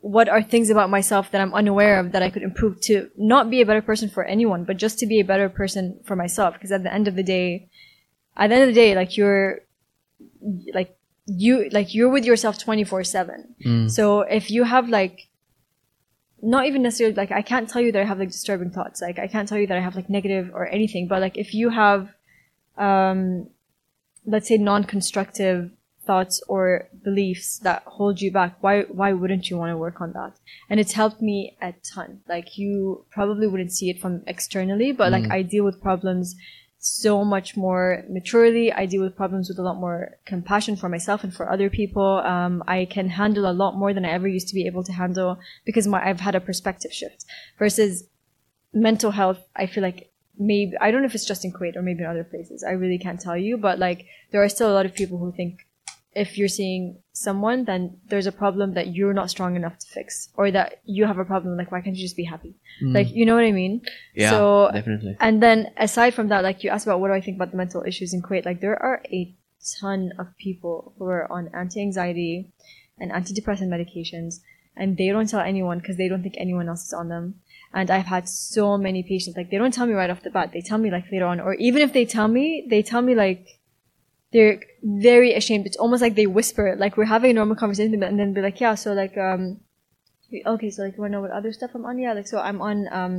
[0.00, 3.50] what are things about myself that I'm unaware of that I could improve to not
[3.50, 6.54] be a better person for anyone, but just to be a better person for myself?
[6.54, 7.68] Because at the end of the day,
[8.36, 9.60] at the end of the day, like you're,
[10.72, 10.96] like
[11.26, 13.54] you, like you're with yourself 24 seven.
[13.88, 15.28] So if you have like,
[16.40, 19.02] not even necessarily like I can't tell you that I have like disturbing thoughts.
[19.02, 21.08] Like I can't tell you that I have like negative or anything.
[21.08, 22.10] But like if you have,
[22.76, 23.48] um,
[24.24, 25.72] let's say non-constructive
[26.06, 30.10] thoughts or beliefs that hold you back, why why wouldn't you want to work on
[30.18, 30.34] that?
[30.68, 32.10] And it's helped me a ton.
[32.34, 36.36] Like you probably wouldn't see it from externally, but like I deal with problems
[36.78, 38.72] so much more maturely.
[38.72, 42.10] I deal with problems with a lot more compassion for myself and for other people.
[42.34, 44.92] Um, I can handle a lot more than I ever used to be able to
[44.92, 47.24] handle because my, I've had a perspective shift.
[47.58, 48.04] Versus
[48.72, 50.00] mental health, I feel like
[50.38, 52.62] maybe I don't know if it's just in Kuwait or maybe in other places.
[52.62, 55.32] I really can't tell you, but like there are still a lot of people who
[55.32, 55.66] think
[56.14, 60.28] if you're seeing someone, then there's a problem that you're not strong enough to fix,
[60.34, 61.56] or that you have a problem.
[61.56, 62.54] Like, why can't you just be happy?
[62.82, 62.94] Mm.
[62.94, 63.82] Like, you know what I mean?
[64.14, 65.16] Yeah, So, definitely.
[65.20, 67.56] and then aside from that, like you asked about what do I think about the
[67.56, 69.34] mental issues in Kuwait, like there are a
[69.80, 72.52] ton of people who are on anti-anxiety
[72.98, 74.40] and antidepressant medications,
[74.76, 77.34] and they don't tell anyone because they don't think anyone else is on them.
[77.74, 80.52] And I've had so many patients, like they don't tell me right off the bat.
[80.54, 83.14] They tell me like later on, or even if they tell me, they tell me
[83.14, 83.57] like
[84.32, 85.66] they're very ashamed.
[85.66, 88.60] It's almost like they whisper, like we're having a normal conversation, and then be like,
[88.60, 89.60] yeah, so like, um,
[90.46, 91.98] okay, so like, you wanna know what other stuff I'm on?
[91.98, 93.14] Yeah, like, so I'm on, um,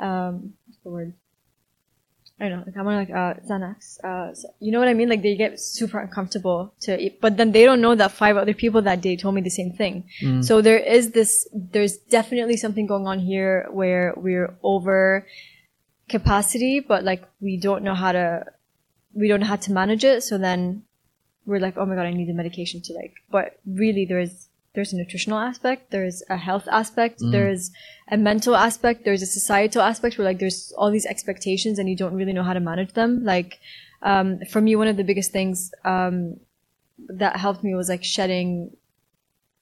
[0.00, 1.14] um, what's the word?
[2.40, 3.98] I don't know, like I'm on like, uh, Xanax.
[4.04, 5.08] Uh, so- you know what I mean?
[5.08, 8.54] Like they get super uncomfortable to eat, but then they don't know that five other
[8.54, 10.04] people that day told me the same thing.
[10.42, 15.26] So there is this, there's definitely something going on here where we're over
[16.08, 18.44] capacity, but like we don't know how to,
[19.18, 20.22] we don't know how to manage it.
[20.22, 20.84] So then
[21.46, 23.14] we're like, oh my god, I need the medication to like.
[23.30, 27.72] But really, there's there's a nutritional aspect, there's a health aspect, there's
[28.12, 31.96] a mental aspect, there's a societal aspect where like there's all these expectations and you
[31.96, 33.24] don't really know how to manage them.
[33.24, 33.58] Like
[34.02, 36.38] um, for me, one of the biggest things um,
[37.08, 38.76] that helped me was like shedding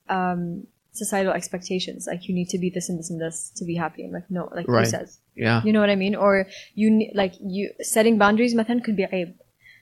[0.08, 2.06] um, societal expectations.
[2.06, 4.04] Like you need to be this and this and this to be happy.
[4.04, 4.84] I'm like, no, like Right.
[4.84, 5.18] who says?
[5.34, 5.62] Yeah.
[5.64, 6.14] You know what I mean?
[6.14, 8.54] Or you like you setting boundaries.
[8.54, 9.34] Method could be a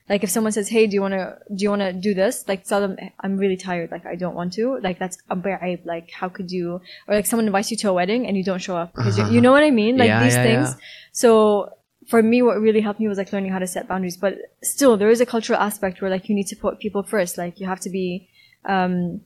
[0.07, 2.79] like if someone says, "Hey, do you wanna do you wanna do this?" Like tell
[2.79, 3.89] them, "I'm really tired.
[3.91, 5.85] Like I don't want to." Like that's a aib.
[5.85, 6.81] Like how could you?
[7.07, 9.25] Or like someone invites you to a wedding and you don't show up because you
[9.27, 9.97] you know what I mean?
[9.97, 10.67] Like Yeah, these yeah, things.
[10.69, 10.79] yeah.
[11.11, 11.71] So
[12.07, 14.17] for me, what really helped me was like learning how to set boundaries.
[14.17, 17.37] But still, there is a cultural aspect where like you need to put people first.
[17.37, 18.29] Like you have to be,
[18.65, 19.21] um,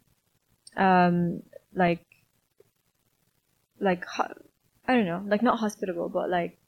[0.77, 2.05] um, like,
[3.82, 4.05] like
[4.88, 6.59] I don't know, like not hospitable, but like.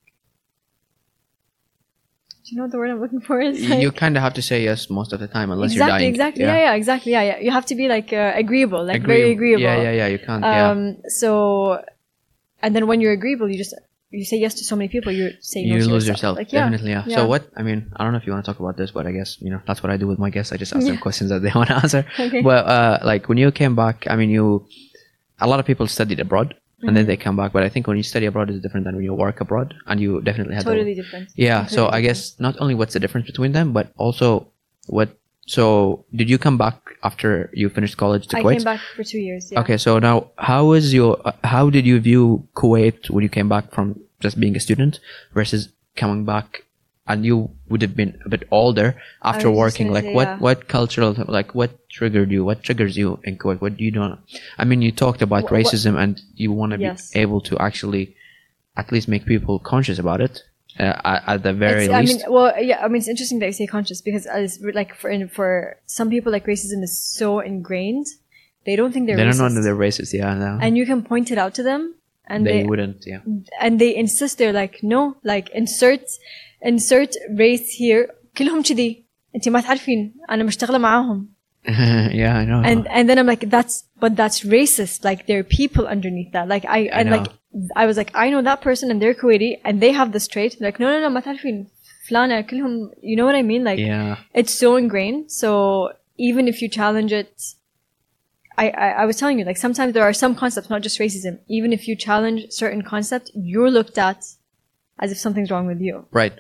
[2.44, 3.62] Do you know what the word I'm looking for is?
[3.70, 6.00] Like, you kind of have to say yes most of the time unless exactly, you're
[6.00, 6.10] dying.
[6.10, 6.44] exactly.
[6.44, 6.58] Yeah.
[6.58, 7.12] yeah, exactly.
[7.12, 7.40] Yeah, yeah.
[7.40, 9.22] You have to be like uh, agreeable, like Agreeable.
[9.22, 9.62] very agreeable.
[9.62, 10.08] Yeah, yeah, yeah.
[10.08, 10.44] You can't.
[10.44, 10.70] yeah.
[10.72, 10.98] Um.
[11.08, 11.84] So,
[12.64, 13.76] and then when you're agreeable, you just
[14.10, 16.08] you say yes to so many people, you're saying no you lose yourself.
[16.08, 16.38] yourself.
[16.38, 17.04] Like, yeah, Definitely, yeah.
[17.08, 17.16] yeah.
[17.18, 17.48] So what?
[17.56, 19.38] I mean, I don't know if you want to talk about this, but I guess
[19.40, 20.52] you know that's what I do with my guests.
[20.52, 22.06] I just ask them questions that they want to answer.
[22.20, 22.42] Okay.
[22.42, 24.66] Well, uh, like when you came back, I mean, you
[25.40, 26.96] a lot of people studied abroad and Mm-hmm.
[26.96, 29.04] then they come back, but I think when you study abroad is different than when
[29.06, 31.30] you work abroad, and you definitely had the- Totally different.
[31.36, 31.66] Yeah.
[31.66, 34.48] So Completely I guess not only what's the difference between them, but also
[34.88, 35.10] what.
[35.48, 38.54] So did you come back after you finished college to I Kuwait?
[38.58, 39.52] came back for two years.
[39.52, 39.60] Yeah.
[39.62, 43.72] Okay, so now how is your how did you view Kuwait when you came back
[43.76, 45.00] from just being a student
[45.34, 46.64] versus coming back
[47.12, 47.38] and you
[47.70, 48.88] would have been a bit older
[49.32, 50.38] after working gonna like say, what yeah.
[50.46, 54.18] what cultural like what triggered you what triggers you in Kuwait what do you know
[54.58, 57.12] I mean you talked about what- racism and you want to Yes.
[57.12, 58.16] be able to actually
[58.82, 60.44] at least make people conscious about it
[60.80, 62.84] uh, at, the very It's- I mean, well, yeah.
[62.84, 66.10] I mean, it's interesting that you say conscious because, as like for in, for some
[66.10, 68.08] people, like racism is so ingrained,
[68.66, 69.56] they don't think they're they don't know racist.
[69.56, 70.60] that they're racist yeah no.
[70.62, 71.96] and you can point it out to them,
[72.28, 73.20] and they, they, wouldn't yeah
[73.60, 74.38] and they insist.
[74.38, 76.06] They're like, no, like insert
[76.63, 78.11] insert race here.
[78.39, 79.05] كلهم كذي.
[79.37, 82.63] انت ما تعرفين انا مشتغله معاهم yeah, I know.
[82.65, 85.05] and and then I'm like, that's but that's racist.
[85.05, 86.49] Like there are people underneath that.
[86.49, 87.17] Like I, and know.
[87.17, 87.29] like
[87.75, 90.61] I was like, I know that person and they're Kuwaiti and they have this trait.
[90.61, 91.67] Like no no no, ما تعرفين
[92.09, 92.91] فلانة كلهم.
[93.03, 93.65] You know what I mean?
[93.65, 95.33] Like yeah, it's so ingrained.
[95.33, 97.43] So even if you challenge it,
[98.57, 101.39] I, I I was telling you like sometimes there are some concepts, not just racism.
[101.49, 104.25] Even if you challenge certain concept, you're looked at
[104.99, 106.07] as if something's wrong with you.
[106.13, 106.37] right.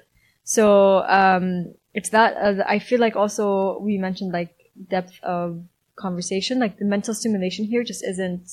[0.51, 2.35] So um, it's that.
[2.35, 4.53] Uh, I feel like also we mentioned like
[4.89, 5.63] depth of
[5.95, 6.59] conversation.
[6.59, 8.51] Like the mental stimulation here just isn't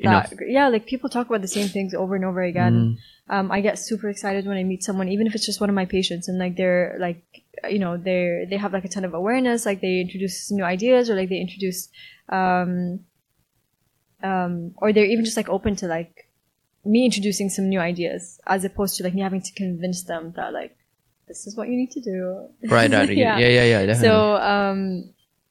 [0.00, 0.36] that.
[0.36, 0.50] great.
[0.50, 2.98] Yeah, like people talk about the same things over and over again.
[3.30, 5.76] Um, I get super excited when I meet someone, even if it's just one of
[5.76, 7.22] my patients, and like they're like,
[7.70, 9.64] you know, they're they have like a ton of awareness.
[9.64, 11.88] Like they introduce new ideas, or like they introduce,
[12.30, 13.04] um,
[14.24, 16.28] um, or they're even just like open to like
[16.84, 20.52] me introducing some new ideas, as opposed to like me having to convince them that
[20.52, 20.74] like
[21.28, 22.48] this is what you need to do.
[22.68, 23.10] Right, right.
[23.16, 24.08] yeah, yeah, yeah, definitely.
[24.08, 25.10] So um,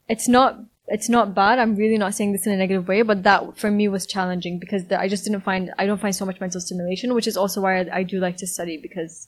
[0.10, 1.60] it's not it's not bad.
[1.60, 4.58] I'm really not saying this in a negative way, but that for me was challenging
[4.58, 7.38] because the, I just didn't find I don't find so much mental stimulation, which is
[7.38, 9.28] also why I, I do like to study because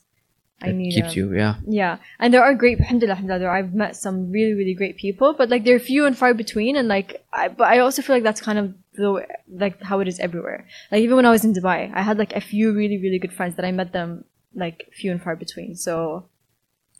[0.61, 1.55] I it need keeps um, you, yeah.
[1.65, 5.49] yeah, and there are great, alhamdulillah, there- I've met some really, really great people, but
[5.49, 8.41] like they're few and far between, and like, I, but I also feel like that's
[8.41, 10.67] kind of the like how it is everywhere.
[10.91, 13.31] Like even when I was in Dubai, I had like a few really, really good
[13.31, 15.75] friends that I met them like few and far between.
[15.75, 16.25] So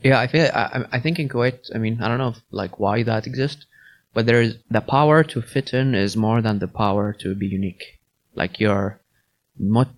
[0.03, 0.45] Yeah, I feel.
[0.53, 3.65] I, I- think in Kuwait, I mean, I don't know if, like why that exists,
[4.13, 7.47] but there is the power to fit in is more than the power to be
[7.47, 7.99] unique.
[8.35, 8.99] Like you're,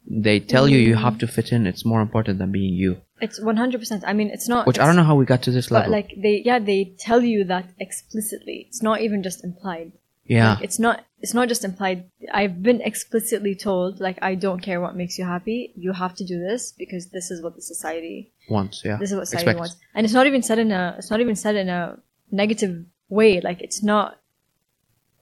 [0.08, 1.68] they tell you you have to fit in.
[1.68, 2.98] It's more important than being you.
[3.22, 4.04] it's 100%.
[4.06, 4.66] I mean, it's not.
[4.66, 5.92] Which I don't know how we got to this level.
[5.92, 8.66] But like they, yeah, they tell you that explicitly.
[8.68, 9.92] It's not even just implied.
[10.26, 11.06] Yeah, Like, it's not.
[11.24, 12.10] It's not just implied.
[12.34, 15.72] I've been explicitly told, like, I don't care what makes you happy.
[15.76, 18.82] You have to do this because this is what the society wants.
[18.84, 18.98] yeah.
[18.98, 19.60] this is what society Expect.
[19.60, 21.98] wants and it's not even said in a it's not even said in a
[22.32, 24.20] negative way like it's not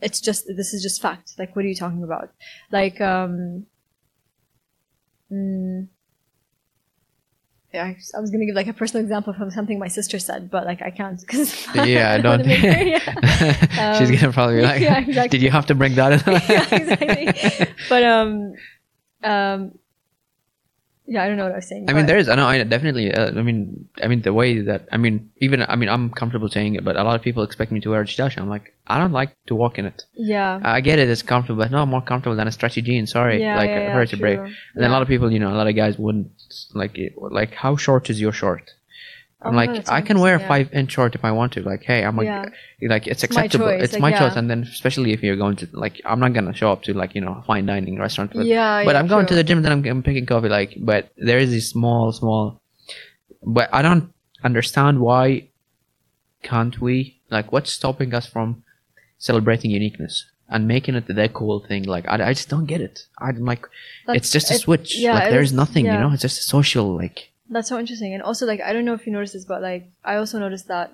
[0.01, 2.31] it's just this is just fact like what are you talking about
[2.71, 3.65] like um
[5.31, 5.87] mm,
[7.73, 10.65] yeah, I, was gonna give like a personal example from something my sister said, but
[10.65, 12.45] like I can't because Yeah, I don't.
[12.47, 13.93] yeah.
[13.99, 15.37] She's Um, gonna probably be like, yeah, exactly.
[15.37, 17.67] "Did you have to bring that in?" yeah, exactly.
[17.87, 18.53] But um,
[19.23, 19.77] um,
[21.09, 21.89] yeah, I don't know what I was saying.
[21.89, 22.29] I mean, there is.
[22.29, 22.45] I know.
[22.45, 23.11] I definitely.
[23.11, 24.87] Uh, I mean, I mean the way that.
[24.91, 25.63] I mean, even.
[25.67, 28.01] I mean, I'm comfortable saying it, but a lot of people expect me to wear
[28.01, 28.37] a jidasha.
[28.39, 30.03] I'm like, I don't like to walk in it.
[30.13, 31.09] yeah, I get it.
[31.09, 33.07] It's comfortable, but no more comfortable than a stretchy jean.
[33.07, 34.39] Sorry, yeah, like yeah, yeah, sorry to break.
[34.39, 36.31] And then a lot of people, you know, a lot of guys wouldn't
[36.73, 37.13] like it.
[37.17, 38.71] Like, how short is your short?
[39.41, 40.47] I'm Oh, like, I can wear a yeah.
[40.49, 41.61] five inch short if I want to.
[41.61, 42.45] Like, hey, I'm like, Yeah.
[42.81, 43.67] like it's my acceptable.
[43.67, 44.35] choice, It's like, my choice.
[44.35, 47.15] And then especially if you're going to like, I'm not gonna show up to like
[47.15, 48.31] you know a fine dining restaurant.
[48.33, 49.61] But, Yeah, but yeah, I'm going to the gym.
[49.61, 50.49] Then I'm, I'm picking coffee.
[50.49, 52.61] Like, but there is this small, small.
[53.41, 54.11] But I don't
[54.43, 55.47] understand why
[56.43, 58.63] can't we like what's stopping us from
[59.17, 63.05] celebrating uniqueness and making it the cool thing like i, I just don't get it
[63.19, 63.65] i'm like
[64.07, 66.43] That's- it's just a it- switch yeah, like there's nothing you know it's just a
[66.43, 68.13] social like That's so interesting.
[68.13, 70.67] And also, like, I don't know if you noticed this, but like, I also noticed
[70.67, 70.93] that,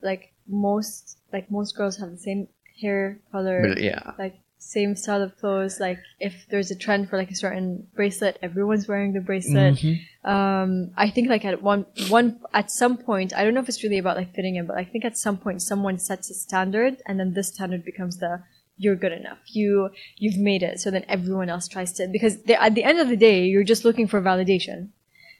[0.00, 2.48] like, most, like, most girls have the same
[2.80, 5.80] hair color, but yeah like, same style of clothes.
[5.80, 9.74] Like, if there's a trend for like a certain bracelet, everyone's wearing the bracelet.
[9.74, 9.98] Mhm.
[10.24, 13.82] Um, I think like at one, one, at some point, I don't know if it's
[13.82, 17.02] really about like fitting in, but I think at some point someone sets a standard
[17.06, 18.42] and then this standard becomes the,
[18.76, 19.38] you're good enough.
[19.48, 20.80] You, you've made it.
[20.80, 23.64] So then everyone else tries to, because they, at the end of the day, you're
[23.64, 24.90] just looking for validation.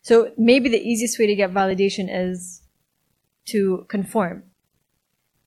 [0.03, 2.62] So maybe the easiest way to get validation is
[3.46, 4.44] to conform.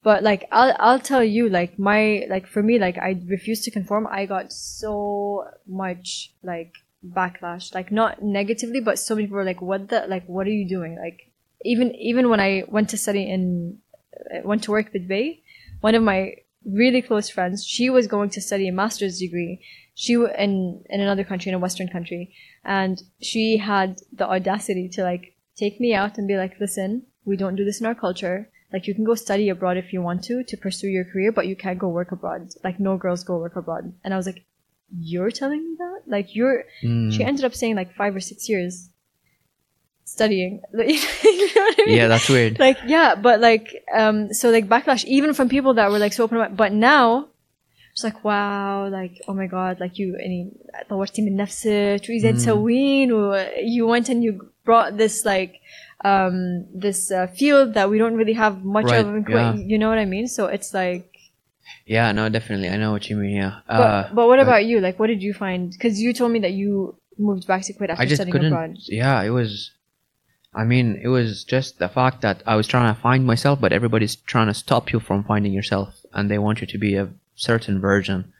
[0.01, 3.71] But like I'll I'll tell you like my like for me like I refused to
[3.71, 4.07] conform.
[4.07, 9.61] I got so much like backlash, like not negatively, but so many people were like,
[9.61, 10.25] "What the like?
[10.27, 11.31] What are you doing?" Like
[11.63, 13.79] even even when I went to study in
[14.33, 15.41] uh, went to work with Bay,
[15.81, 19.61] one of my really close friends, she was going to study a master's degree.
[19.95, 22.33] She in in another country, in a Western country,
[22.63, 27.37] and she had the audacity to like take me out and be like, "Listen, we
[27.37, 28.49] don't do this in our culture.
[28.73, 31.47] Like, you can go study abroad if you want to to pursue your career, but
[31.47, 32.49] you can't go work abroad.
[32.61, 34.43] Like, no girls go work abroad." And I was like,
[34.99, 36.01] "You're telling me that?
[36.07, 37.13] Like, you're?" Mm.
[37.13, 38.89] She ended up saying like five or six years
[40.03, 40.61] studying.
[40.73, 41.95] You know I mean?
[41.97, 45.91] yeah that's weird like yeah but like um so like backlash even from people that
[45.91, 47.27] were like so open about but now
[47.94, 50.52] it's like wow like oh my god like you يعني
[50.90, 52.36] طورتي من نفسك شو زين Mm.
[52.36, 53.34] تسوين و
[53.76, 54.32] you went and you
[54.64, 55.52] brought this like
[56.04, 56.36] um
[56.84, 59.70] this uh, field that we don't really have much Right, of in Kuwait, yeah.
[59.70, 61.06] you know what I mean so it's like
[61.96, 64.62] yeah no definitely i know what you mean yeah but, uh, but what but about
[64.70, 66.70] you like what did you find because you told me that you
[67.28, 69.50] moved back to Kuwait after i just studying couldn't abroad yeah it was
[70.62, 73.72] I mean, it was just the fact that I was trying to find myself, but
[73.78, 77.06] everybody's trying to stop you from finding yourself, and they want you to be a
[77.35, 78.33] certain version,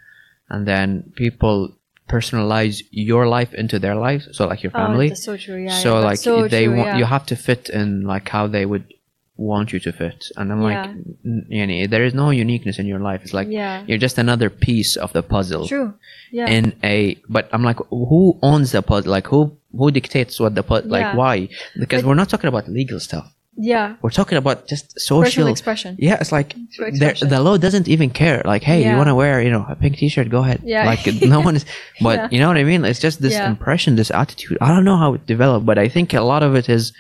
[0.50, 1.76] and then people
[2.10, 4.24] personalize your life into their life.
[4.32, 5.08] So like your oh, family.
[5.08, 5.64] Oh, that's so true.
[5.64, 5.78] Yeah.
[5.80, 6.98] so yeah, like so they true, want yeah.
[6.98, 8.94] you have to fit in like how they would
[9.38, 13.00] want you to fit, and I'm like, n- yani, there is no uniqueness in your
[13.00, 13.22] life.
[13.24, 13.84] It's like yeah.
[13.86, 15.94] you're just another piece of the puzzle True.
[16.32, 16.48] Yeah.
[16.48, 20.64] in a but i'm like who owns the puzzle like who who dictates what the
[20.64, 23.96] puzzle like why because But- we're not talking about legal stuff yeah.
[24.02, 25.96] we're talking about just Personal social expression.
[25.98, 27.30] yeah it's like expression.
[27.30, 29.98] the law doesn't even care like hey you want to wear you know a pink
[29.98, 30.86] t-shirt go ahead Yeah.
[30.86, 31.66] like no one is
[32.02, 32.28] but Yeah.
[32.32, 33.50] you know what i mean it's just this Yeah.
[33.50, 36.56] impression this attitude i don't know how it developed but i think a lot of
[36.56, 36.92] it is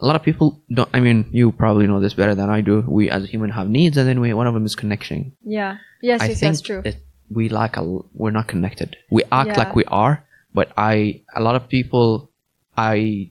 [0.00, 2.84] a lot of people don't i mean you probably know this better than i do
[2.86, 5.78] we as a human have needs and then we one of them is connection Yeah.
[6.02, 6.20] Yes.
[6.20, 6.40] I yes.
[6.40, 6.82] think That's true.
[6.82, 6.96] that
[7.30, 8.96] we lack a, we're not connected.
[9.10, 9.58] We act Yeah.
[9.62, 10.14] like we are,
[10.52, 12.28] but I a lot of people
[12.76, 13.30] I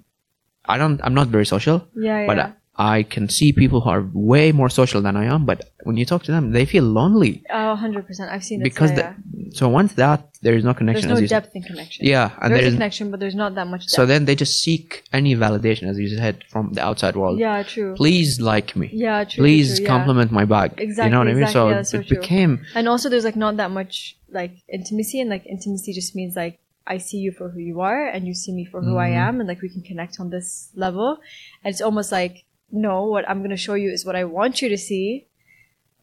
[0.73, 1.77] I don't I'm not very social,
[2.09, 2.25] yeah.
[2.29, 2.51] but Yeah.
[2.95, 4.03] I can see people who are
[4.33, 5.41] way more social than I am.
[5.49, 8.33] But when you talk to them, they feel lonely Oh, 100%.
[8.33, 8.67] I've seen this.
[8.69, 10.79] because yeah, the, so once that there is no yeah.
[10.81, 11.37] connection, there's as no you said.
[11.43, 12.01] depth in connection.
[12.13, 13.91] Yeah, and there's a connection, but there's not that much depth.
[13.97, 14.85] so then they just seek
[15.19, 17.37] any validation, as you said, from the outside world.
[17.45, 17.91] yeah, true.
[18.03, 18.87] Please like me.
[19.05, 19.41] Yeah, true.
[19.43, 19.93] Please true, yeah.
[19.95, 20.67] compliment my bag.
[20.77, 21.43] You Exactly, know what I mean?
[21.43, 22.17] exactly, So yeah, that's so it true.
[22.19, 23.95] became And also, there's like not that much
[24.39, 26.55] like intimacy, and like intimacy just means like
[26.87, 29.27] I see you for who you are, and you see me for who I Mhm.
[29.27, 31.19] am, and like we can connect on this level.
[31.63, 34.69] And it's almost like no, what I'm gonna show you is what I want you
[34.69, 35.27] to see,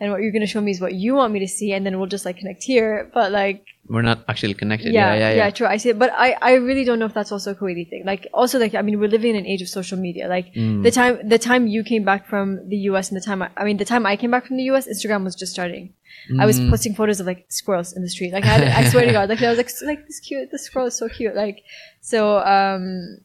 [0.01, 1.99] and what you're gonna show me is what you want me to see, and then
[1.99, 3.11] we'll just like connect here.
[3.13, 4.93] But like we're not actually connected.
[4.93, 5.51] yeah, Yeah, yeah, yeah.
[5.51, 5.67] true.
[5.67, 8.03] I see it, but I I really don't know if that's also a Kuwaiti thing.
[8.05, 10.29] Like also like I mean we're living in an age of social media.
[10.29, 10.83] Like Mm.
[10.83, 13.65] the time the time you came back from the US and the time I, I
[13.65, 15.95] mean the time I came back from the US, Instagram was just starting.
[16.39, 16.69] I was Mm.
[16.71, 18.33] posting photos of like squirrels in the street.
[18.33, 20.65] Like I, had, I swear to God, like I was like like this cute, this
[20.65, 21.35] squirrel is so cute.
[21.35, 21.59] Like
[22.01, 23.19] so um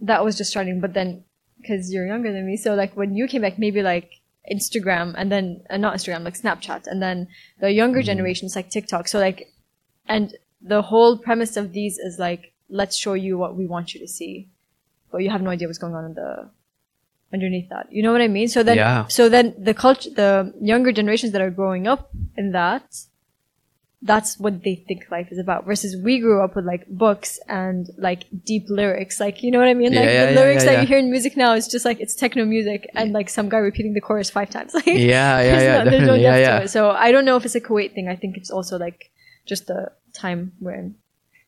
[0.00, 0.80] that was just starting.
[0.80, 1.24] But then
[1.60, 4.10] because you're younger than me, so like when you came back, maybe like
[4.52, 7.28] Instagram and then uh, not Instagram, like Snapchat, and then
[7.60, 8.04] the younger Mm.
[8.06, 9.08] generations like TikTok.
[9.08, 9.52] So like
[10.06, 14.00] and the whole premise of these is like let's show you what we want you
[14.00, 14.48] to see,
[15.10, 16.50] but you have no idea what's going on in the
[17.32, 17.86] underneath that.
[17.90, 18.48] You know what I mean?
[18.48, 19.06] So then, Yeah.
[19.08, 22.84] so then the culture, the younger generations that are growing up in that,
[24.04, 25.64] that's what they think life is about.
[25.64, 29.68] Versus we grew up with like books and like deep lyrics, like you know what
[29.68, 29.94] I mean?
[29.94, 32.00] Like Yeah, the yeah, lyrics yeah, that you hear in music now is just like
[32.00, 34.74] it's techno music and like some guy repeating the chorus five times.
[34.78, 36.58] Like Yeah, yeah, yeah, no, no Yeah, to yeah.
[36.60, 36.68] it.
[36.68, 38.08] So I don't know if it's a Kuwait thing.
[38.08, 39.10] I think it's also like
[39.46, 40.96] just the time we're in.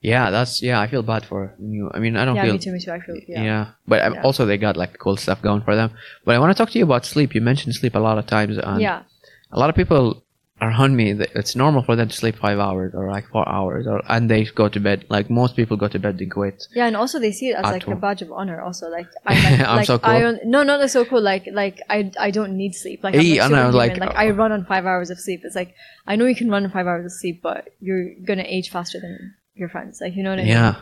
[0.01, 0.81] Yeah, that's yeah.
[0.81, 1.91] I feel bad for you.
[1.93, 2.53] I mean, I don't Yeah, feel.
[2.55, 2.93] me too, me too.
[2.93, 3.67] I feel Yeah, yeah.
[3.89, 4.23] but um, Yeah.
[4.23, 5.91] also they got like cool stuff going for them.
[6.25, 7.35] But I want to talk to you about sleep.
[7.35, 9.03] You mentioned sleep a lot of times, and Yeah.
[9.51, 10.23] a lot of people
[10.61, 11.11] are on me.
[11.35, 14.45] It's normal for them to sleep five hours or like four hours, or and they
[14.45, 15.05] go to bed.
[15.11, 17.65] Like most people go to bed they quit Yeah, and also they see it as
[17.65, 18.61] like a badge of honor.
[18.63, 20.11] Also, like I'm, like, I'm like, so cool.
[20.11, 21.21] I don't, no, not so cool.
[21.21, 23.05] Like like I I don't need sleep.
[23.05, 25.41] Like, I'm and I like, was like, I run on five hours of sleep.
[25.45, 25.75] It's like
[26.07, 28.99] I know you can run on five hours of sleep, but you're gonna age faster
[29.01, 30.01] than your friends.
[30.01, 30.53] Like you know what I mean?
[30.53, 30.77] Yeah.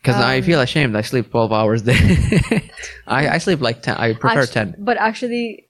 [0.00, 0.96] Because I Um, feel ashamed.
[0.96, 2.70] I sleep twelve hours a day.
[3.08, 3.96] I, I sleep like ten.
[3.96, 4.74] I prefer Actu- ten.
[4.78, 5.65] But actually,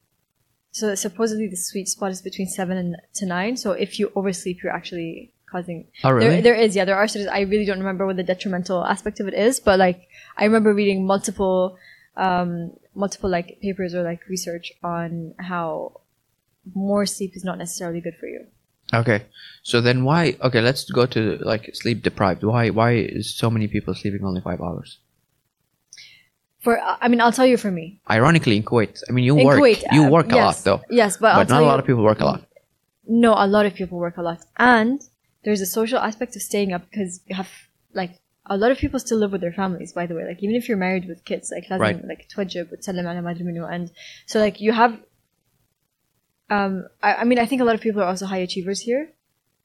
[0.76, 3.56] so supposedly the sweet spot is between seven and to nine.
[3.56, 6.28] So if you oversleep, you're actually causing Oh really?
[6.28, 7.28] There, there is, yeah, there are studies.
[7.28, 10.06] I really don't remember what the detrimental aspect of it is, but like
[10.36, 11.78] I remember reading multiple,
[12.18, 16.02] um, multiple like papers or like research on how
[16.74, 18.46] more sleep is not necessarily good for you.
[18.92, 19.24] Okay.
[19.62, 22.44] So then why okay, let's go to like sleep deprived.
[22.44, 24.98] Why why is so many people sleeping only five hours?
[26.65, 27.85] For I mean, I'll tell you for me.
[28.17, 28.93] Ironically in Kuwait.
[29.09, 30.81] I mean you In work Kuwait, you uh, work a yes, lot though.
[31.01, 32.41] Yes, but, I'll But tell not a you, lot of people work a lot.
[33.25, 35.01] No, a lot of people work a lot, and
[35.43, 37.49] there's a social aspect of staying up because you have
[38.01, 38.13] like
[38.45, 39.91] a lot of people still live with their families.
[39.99, 42.05] By the way, like even if you're married with kids, like لازم Right.
[42.11, 43.65] like توجب وتسلم على ما أدري منو.
[43.67, 43.89] and
[44.27, 44.93] so like you have.
[46.49, 49.03] Um, I, I mean, I think a lot of people are also high achievers here.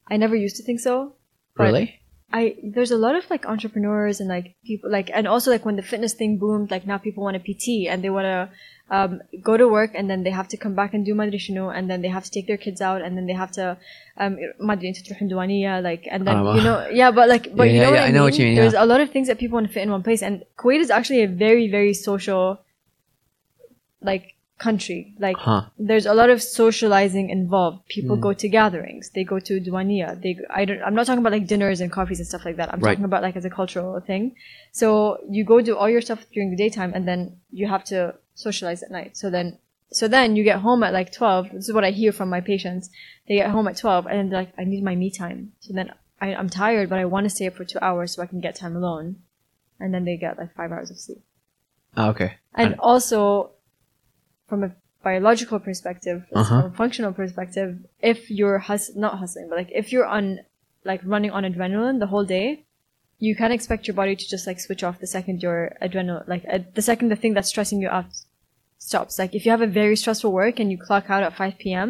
[0.09, 1.15] I never used to think so.
[1.57, 2.00] but Really?
[2.34, 5.76] I there's a lot of like entrepreneurs and like people like and also like when
[5.76, 8.50] the fitness thing boomed, like now people want a PT and they want to
[8.92, 11.90] um, go to work and then they have to come back and do madrishinu and
[11.90, 13.78] then they have to take their kids out and then they have to
[14.18, 14.38] um
[15.82, 18.04] like and then ah, you know yeah but like but yeah, you know, yeah, what,
[18.04, 18.56] I I know what you mean?
[18.56, 20.82] there's a lot of things that people want to fit in one place and Kuwait
[20.82, 22.60] is actually a very very social
[24.02, 24.36] like
[24.68, 25.62] country like Huh.
[25.90, 27.78] there's a lot of socializing involved.
[27.96, 28.26] People Hmm.
[28.28, 29.04] go to gatherings.
[29.16, 30.10] They go to diwaniya.
[30.24, 30.82] They I don't.
[30.86, 32.70] I'm not talking about like dinners and coffees and stuff like that.
[32.74, 32.92] I'm Right.
[32.94, 34.24] talking about like as a cultural thing.
[34.82, 34.88] So
[35.36, 37.20] you go do all your stuff during the daytime, and then
[37.60, 37.98] you have to
[38.46, 39.12] socialize at night.
[39.22, 39.48] So then,
[40.00, 41.44] so then you get home at like 12.
[41.54, 42.84] This is what I hear from my patients.
[43.28, 45.40] They get home at 12, and they're like, I need my me time.
[45.66, 45.88] So then
[46.26, 48.42] I, I'm tired, but I want to stay up for two hours so I can
[48.48, 49.08] get time alone.
[49.82, 51.24] And then they get like five hours of sleep.
[51.98, 52.30] Ah, okay.
[52.62, 53.52] And also,
[54.52, 54.72] from a
[55.10, 56.62] biological perspective, Uh-huh.
[56.62, 57.70] from a functional perspective,
[58.14, 60.26] if you're hus- not hustling, but like if you're on,
[60.92, 62.48] like running on adrenaline the whole day,
[63.28, 66.44] you can't expect your body to just like switch off the second your adrenaline, like
[66.54, 68.08] uh, the second the thing that's stressing you out
[68.90, 69.18] stops.
[69.22, 71.90] Like if you have a very stressful work and you clock out at 5 p.m.,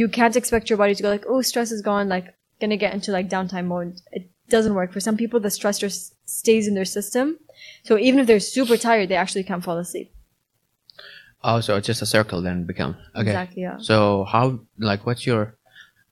[0.00, 2.26] you can't expect your body to go like, oh, stress is gone, like
[2.60, 3.90] gonna get into like downtime mode.
[4.12, 4.24] It
[4.54, 4.92] doesn't work.
[4.92, 7.38] For some people, the stress just stays in their system.
[7.82, 10.08] So even if they're super tired, they actually can't fall asleep.
[11.42, 12.96] Oh, so it's just a circle then become.
[13.16, 13.30] Okay.
[13.30, 13.78] Exactly, yeah.
[13.78, 15.56] So how like what's your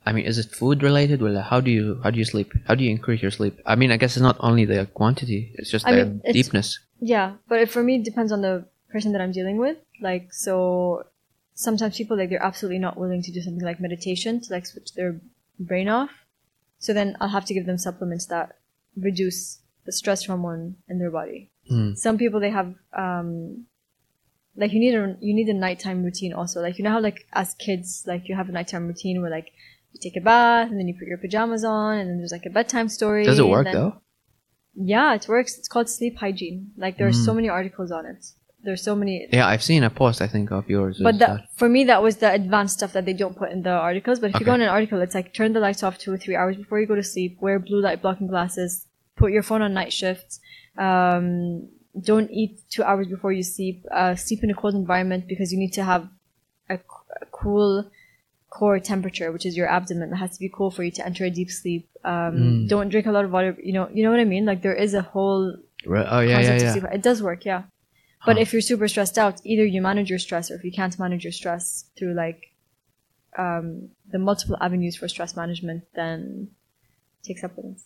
[0.09, 1.21] I mean, is it food related?
[1.21, 2.53] Well, how do you how do you sleep?
[2.67, 3.61] How do you increase your sleep?
[3.67, 6.79] I mean, I guess it's not only the quantity; it's just I the mean, deepness.
[6.99, 9.77] Yeah, but it, for me, it depends on the person that I'm dealing with.
[10.01, 11.05] Like, so
[11.55, 14.95] sometimes people like they're absolutely not willing to do something like meditation to like switch
[14.95, 15.21] their
[15.59, 16.11] brain off.
[16.79, 18.57] So then I'll have to give them supplements that
[18.97, 21.51] reduce the stress hormone in their body.
[21.71, 21.99] Mm.
[21.99, 23.67] Some people they have um
[24.61, 26.57] like you need a you need a nighttime routine also.
[26.67, 29.49] Like you know how like as kids like you have a nighttime routine where like
[29.93, 32.47] you take a bath and then you put your pajamas on and then there's like
[32.47, 33.25] a bedtime story.
[33.25, 33.93] Does it work then- though?
[34.95, 35.59] yeah, it works.
[35.59, 36.59] It's called sleep hygiene.
[36.77, 37.25] Like there are Mm.
[37.27, 38.23] so many articles on it.
[38.67, 39.15] There's so many.
[39.33, 40.21] Yeah, I've seen a post.
[40.21, 41.01] I think of yours.
[41.09, 43.71] But that, for me, that was the advanced stuff that they don't put in the
[43.91, 44.19] articles.
[44.21, 44.63] But if you go Okay.
[44.63, 46.87] in an article, it's like turn the lights off two or three hours before you
[46.93, 47.33] go to sleep.
[47.41, 48.71] Wear blue light blocking glasses.
[49.17, 50.29] Put your phone on night shift.
[50.77, 51.69] Um,
[52.03, 53.85] don't eat two hours before you sleep.
[53.91, 56.09] Uh, sleep in a cold environment because you need to have
[56.69, 57.91] a, a cool
[58.51, 60.13] core temperature, which is your abdomen.
[60.13, 61.89] It has to be cool for you to enter a deep sleep.
[62.05, 62.69] Um, Mm.
[62.69, 63.57] Don't drink a lot of water.
[63.63, 64.45] You know, you know what I mean.
[64.47, 66.73] Like there is a whole Re- oh yeah, yeah, yeah.
[66.73, 66.85] sleep.
[66.93, 67.63] It does work, yeah.
[68.27, 68.43] But Huh.
[68.43, 71.25] if you're super stressed out, either you manage your stress, or if you can't manage
[71.25, 72.53] your stress through like
[73.39, 76.49] um, the multiple avenues for stress management, then
[77.23, 77.85] take supplements.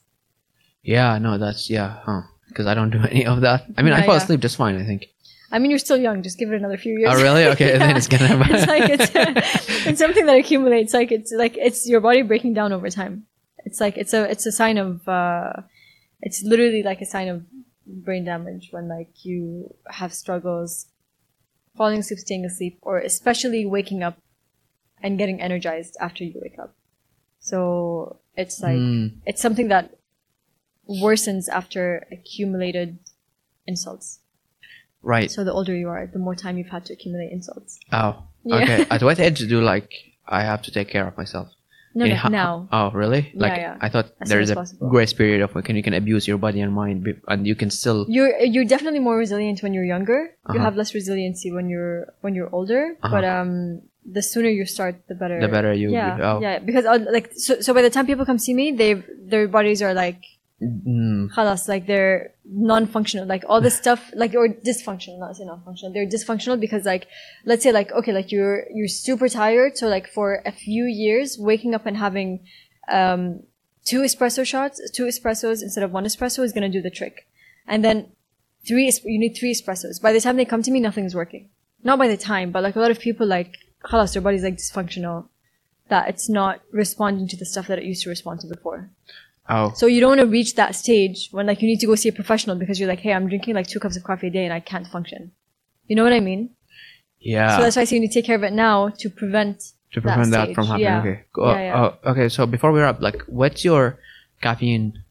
[0.83, 2.22] Yeah, no, that's yeah, huh?
[2.49, 3.66] Because I don't do any of that.
[3.76, 4.22] I mean, I fall yeah.
[4.22, 4.80] asleep just fine.
[4.80, 5.07] I think.
[5.51, 6.22] I mean, you're still young.
[6.22, 7.12] Just give it another few years.
[7.14, 7.45] Oh really?
[7.47, 8.43] Okay, then it's gonna.
[8.51, 10.95] it's like it's it's something that accumulates.
[10.95, 13.26] Like it's like it's your body breaking down over time.
[13.64, 15.53] It's like it's a it's a sign of uh,
[16.20, 17.45] it's literally like a sign of
[17.87, 20.87] brain damage when like you have struggles
[21.76, 24.18] falling asleep, staying asleep, or especially waking up
[25.03, 26.74] and getting energized after you wake up.
[27.41, 29.99] So it's like Mm, it's something that
[31.01, 32.99] worsens after accumulated
[33.66, 34.18] insults.
[35.03, 35.30] right.
[35.30, 37.78] So the older you are, the more time you've had to accumulate insults.
[37.93, 38.57] Oh, Yeah.
[38.62, 38.86] okay.
[38.90, 39.90] At what age do like
[40.26, 41.49] I have to take care of myself?
[41.95, 42.68] No, no, ho- now.
[42.72, 43.22] Oh, really?
[43.34, 43.76] Yeah, Like yeah.
[43.86, 44.88] I thought As there is a possible.
[44.88, 48.07] grace period of when you can abuse your body and mind, and you can still.
[48.09, 50.20] You're you're definitely more resilient when you're younger.
[50.49, 50.64] You Uh-huh.
[50.66, 52.82] have less resiliency when you're when you're older.
[53.03, 53.12] Uh-huh.
[53.14, 53.82] But um,
[54.16, 55.36] the sooner you start, the better.
[55.47, 55.88] The better you.
[55.93, 56.40] Yeah, Oh.
[56.40, 56.61] yeah.
[56.68, 58.93] Because uh, like so, so by the time people come see me, they
[59.32, 60.22] their bodies are like
[60.62, 65.92] Mm, khalas, like they're non-functional, like all this stuff, like or dysfunctional, not say non-functional.
[65.92, 67.08] They're dysfunctional because like,
[67.44, 69.76] let's say like, okay, like you're, you're super tired.
[69.76, 72.46] So like for a few years, waking up and having,
[72.88, 73.42] um,
[73.84, 77.26] two espresso shots, two espressos instead of one espresso is going to do the trick.
[77.66, 78.12] And then
[78.66, 80.00] three, you need three espressos.
[80.00, 81.50] By the time they come to me, nothing's working.
[81.82, 84.56] Not by the time, but like a lot of people like, khalas, their body's like
[84.56, 85.28] dysfunctional.
[85.88, 88.90] That it's not responding to the stuff that it used to respond to before.
[89.49, 91.95] Oh, So you don't want to reach that stage when like you need to go
[91.95, 94.30] see a professional because you're like, hey, I'm drinking like two cups of coffee a
[94.30, 95.32] day and I can't function.
[95.86, 96.51] You know what I mean?
[97.20, 97.57] yeah.
[97.57, 99.62] So that's why I say you need to take care of it now to prevent.
[99.93, 100.84] to prevent that, stage, from happening.
[100.86, 101.01] yeah.
[101.01, 101.24] Okay.
[101.32, 101.90] Go- Yeah, yeah.
[102.05, 102.28] Oh, okay.
[102.28, 103.99] So before we wrap, like, what's your
[104.40, 105.05] caffeine?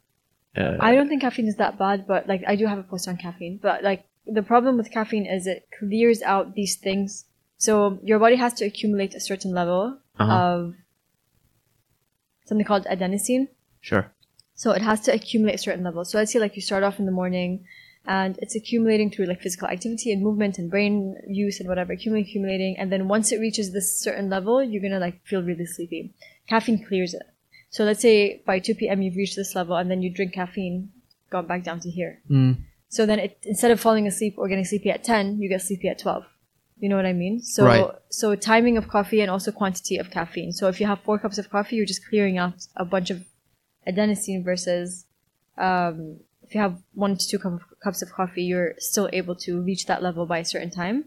[0.58, 3.08] Uh, I don't think caffeine is that bad, but like I do have a post
[3.08, 3.60] on caffeine.
[3.62, 7.26] But like the problem with caffeine is it clears out these things.
[7.58, 10.32] So your body has to accumulate a certain level Uh-huh.
[10.34, 10.74] of
[12.46, 13.48] something called adenosine.
[13.80, 14.12] sure.
[14.62, 16.06] So it has to accumulate certain level.
[16.06, 17.66] So let's say like you start off in the morning
[18.06, 22.30] and it's accumulating through like physical activity and movement and brain use and whatever, accumulating,
[22.30, 22.78] accumulating.
[22.78, 26.14] And then once it reaches this certain level, you're going to like feel really sleepy.
[26.48, 27.24] Caffeine clears it.
[27.72, 29.02] So let's say by 2 p.m.
[29.02, 30.92] you've reached this level and then you drink caffeine,
[31.32, 32.22] gone back down to here.
[32.30, 32.58] Mm,
[32.88, 35.88] So then it, instead of falling asleep or getting sleepy at 10, you get sleepy
[35.88, 36.24] at 12.
[36.78, 37.42] You know what I mean?
[37.42, 37.90] So, Right.
[38.10, 40.52] so timing of coffee and also quantity of caffeine.
[40.52, 43.24] So if you have four cups of coffee, you're just clearing out a bunch of
[43.88, 45.06] adenosine versus,
[45.58, 49.36] um, if you have one to two cup of, cups of coffee, you're still able
[49.36, 51.06] to reach that level by a certain time.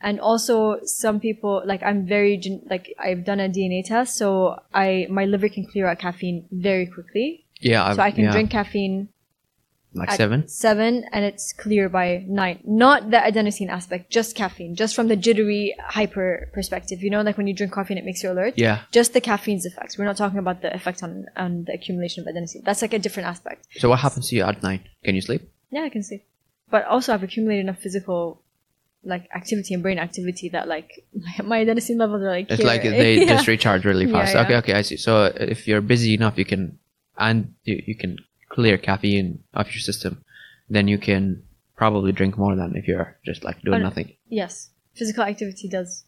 [0.00, 5.06] And also some people, like I'm very, like I've done a DNA test, so I,
[5.10, 7.46] my liver can clear out caffeine very quickly.
[7.60, 7.92] yeah.
[7.94, 9.08] So I can yeah, drink caffeine
[9.94, 10.48] like seven.
[10.48, 12.60] seven and it's clear by nine.
[12.64, 17.02] Not the adenosine aspect, just caffeine, just from the jittery hyper perspective.
[17.02, 18.54] You know, like when you drink coffee and it makes you alert.
[18.56, 18.82] Yeah.
[18.92, 19.96] Just the caffeine's effects.
[19.96, 22.64] We're not talking about the effect on on the accumulation of adenosine.
[22.64, 23.66] That's like a different aspect.
[23.78, 24.82] So what happens to you at night?
[25.04, 25.42] Can you sleep?
[25.70, 26.22] Yeah, I can see.
[26.70, 28.40] but also I've accumulated enough physical
[29.06, 30.90] like activity and brain activity that like
[31.44, 32.66] my, adenosine levels are like It's here.
[32.66, 33.34] like they Yeah.
[33.36, 34.34] just recharge really Yeah, fast.
[34.34, 34.42] yeah.
[34.42, 34.96] Okay, okay, I see.
[34.96, 36.78] So if you're busy enough, you can
[37.18, 38.16] and you, you can
[38.54, 39.28] clear caffeine
[39.58, 40.12] off your system,
[40.74, 41.42] then you can
[41.76, 44.08] probably drink more than if you're just like doing nothing.
[44.40, 46.04] yes, physical activity does.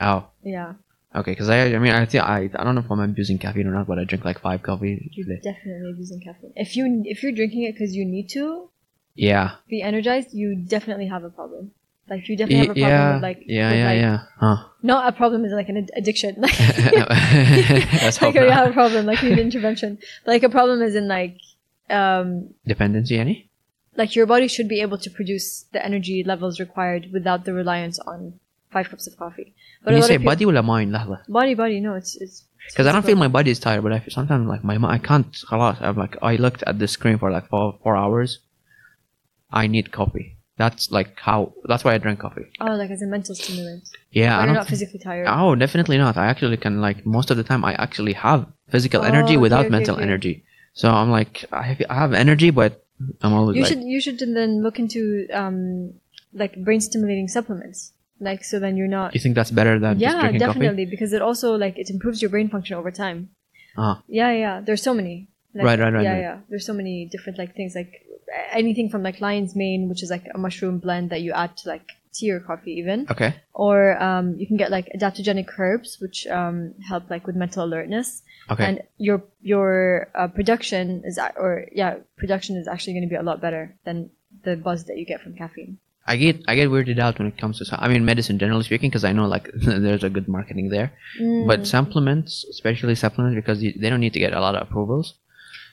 [0.00, 0.74] Oh, Yeah,
[1.14, 1.32] okay.
[1.32, 3.74] Because I, I mean, I think I, I don't know if I'm abusing caffeine or
[3.78, 6.52] not, but I drink like five coffees you're definitely abusing caffeine.
[6.56, 8.44] If you if you're drinking it because you need to
[9.14, 9.46] Yeah.
[9.68, 11.72] be energized, you definitely have a problem.
[12.08, 13.14] Like you definitely have a Y- problem yeah.
[13.14, 13.70] with like yeah.
[13.70, 13.90] with, Yeah.
[13.90, 14.18] like, Yeah.
[14.42, 14.56] Huh.
[14.82, 16.32] Not a problem is like an ad- addiction.
[16.44, 16.58] Like,
[18.02, 18.58] Let's hope like you not.
[18.58, 19.98] have a problem, like you need intervention.
[20.24, 21.36] But like a problem is in like
[21.89, 22.27] um
[22.65, 23.49] Dependency, any?
[23.97, 27.97] like your body should be able to produce the energy levels required without the reliance
[27.99, 28.39] on
[28.71, 29.53] five cups of coffee.
[29.83, 32.15] When a you lot say of peop- body ولا mind لحظة body, body, no, it's
[32.23, 33.19] it's because I don't feel physical.
[33.19, 35.31] my body is tired, but I feel sometimes like my mi- I can't.
[35.49, 38.39] خلاص, I'm like I looked at the screen for like four four hours.
[39.51, 40.27] I need coffee.
[40.57, 41.53] That's like how.
[41.69, 42.45] That's why I drink coffee.
[42.61, 43.83] oh like as a mental stimulant.
[44.11, 44.55] Yeah, But I you're don't.
[44.55, 45.27] not physically tired.
[45.29, 46.17] oh, definitely not.
[46.17, 47.61] I actually can like most of the time.
[47.71, 50.03] I actually have physical Oh, energy okay, without okay, mental okay.
[50.07, 50.35] energy.
[50.72, 52.84] So I'm like I have, I have energy, but
[53.22, 55.94] I'm always you like should you should then look into um
[56.32, 57.92] like brain stimulating supplements.
[58.20, 61.56] Like so then you're not You think that's better than Yeah, definitely because it also
[61.56, 63.30] like it improves your brain function over time.
[63.76, 64.02] Ah.
[64.08, 64.60] Yeah, yeah.
[64.60, 65.28] There's so many.
[65.54, 66.20] Like, Right, right, right, Yeah, right.
[66.20, 66.38] yeah.
[66.48, 68.06] There's so many different like things like
[68.52, 71.68] anything from like lion's mane, which is like a mushroom blend that you add to
[71.68, 73.06] like tea or coffee even.
[73.10, 73.34] Okay.
[73.54, 78.22] or um, you can get like adaptogenic herbs, which um, help like with mental alertness,
[78.50, 78.64] Okay.
[78.64, 83.22] and your your uh, production is or yeah production is actually going to be a
[83.22, 84.10] lot better than
[84.44, 85.78] the buzz that you get from caffeine.
[86.06, 88.90] I get I get weirded out when it comes to I mean medicine generally speaking
[88.90, 91.46] because I know like there's a good marketing there, Mm.
[91.46, 95.14] but supplements, especially supplements, because you, they don't need to get a lot of approvals.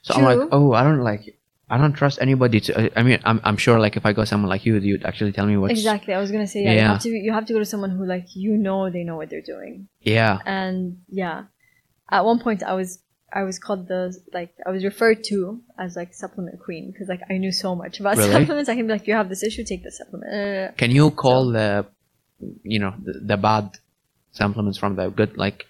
[0.03, 1.37] So I'm like, oh, I don't like,
[1.69, 2.97] I don't trust anybody to.
[2.99, 5.45] I- mean, I'm I'm sure like if I go someone like you, you'd actually tell
[5.47, 5.71] me what.
[5.71, 6.13] Exactly.
[6.13, 8.05] I was gonna say yeah, You have to you have to go to someone who
[8.05, 9.87] like you know they know what they're doing.
[10.01, 11.45] Yeah, And yeah,
[12.09, 12.99] at one point I was
[13.31, 17.21] I was called the like I was referred to as like supplement queen because like
[17.29, 18.31] I knew so much about Really?
[18.31, 18.69] supplements.
[18.69, 20.77] I can be like, you have this issue, take this supplement.
[20.77, 21.85] Can you call the,
[22.63, 23.77] you know, the, the bad
[24.31, 25.65] supplements from the good like,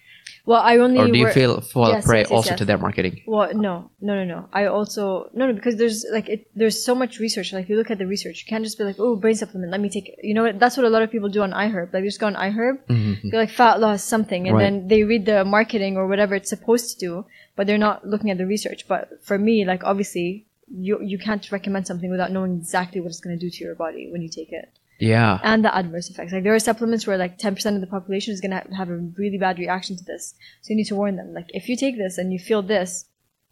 [0.48, 2.64] well, I only or do you work- feel fall Yes, prey yes, yes, also to
[2.70, 3.14] their marketing?
[3.34, 3.74] Well, no,
[4.08, 4.40] no, no, no.
[4.60, 5.02] I also
[5.38, 6.40] no, no, because there's like it.
[6.60, 7.48] There's so much research.
[7.56, 9.70] Like you look at the research, you can't just be like, oh, brain supplement.
[9.76, 10.16] Let me take it.
[10.28, 10.58] You know what?
[10.62, 11.86] That's what a lot of people do on iHerb.
[11.92, 13.30] Like they just go on iHerb, Mhm.
[13.30, 14.64] they're like fat loss something, and Right.
[14.64, 17.12] then they read the marketing or whatever it's supposed to do,
[17.56, 18.80] but they're not looking at the research.
[18.92, 20.28] But for me, like obviously,
[20.88, 23.74] you you can't recommend something without knowing exactly what it's going to do to your
[23.84, 24.68] body when you take it
[24.99, 26.31] Yeah, and the adverse effects.
[26.31, 28.97] Like there are supplements where like 10% of the population is going to have a
[29.21, 30.33] really bad reaction to this.
[30.61, 31.33] So you need to warn them.
[31.33, 33.05] Like if you take this and you feel this,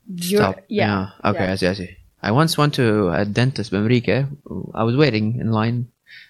[0.08, 0.60] you're, stop.
[0.68, 1.10] yeah.
[1.26, 1.52] Okay, yeah.
[1.52, 1.68] I see.
[1.68, 1.90] I see.
[2.24, 4.30] I once went to a dentist in America.
[4.74, 5.88] I was waiting in line,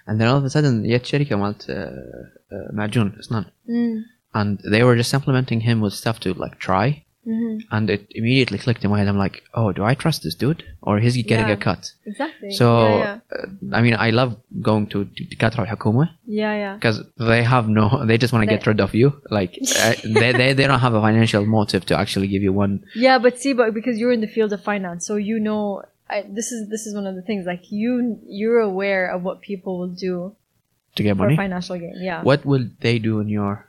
[0.07, 4.59] and then all of a sudden, جت شركة مالت uh, uh, معجون أسنان, Mm, and
[4.71, 7.74] they were just supplementing him with stuff to like try, Mm-hmm.
[7.74, 9.08] And it immediately clicked in my head.
[9.08, 10.62] I'm like, oh, do I trust this dude?
[10.82, 11.92] Or is he getting yeah, a cut?
[12.04, 12.52] Exactly.
[12.52, 13.18] So, yeah, yeah.
[13.36, 15.06] Uh, I mean, I love going to
[15.40, 16.10] Qatar Hukuma.
[16.26, 16.74] Yeah, yeah.
[16.74, 19.20] Because they have no, they just want to get rid of you.
[19.30, 22.84] Like, uh, they, they, they don't have a financial motive to actually give you one.
[22.94, 26.24] Yeah, but see, but because you're in the field of finance, so you know, I,
[26.28, 27.46] this is this is one of the things.
[27.46, 30.36] Like, you you're aware of what people will do
[30.94, 31.94] to get money financial gain.
[31.96, 32.22] Yeah.
[32.22, 33.65] What will they do in your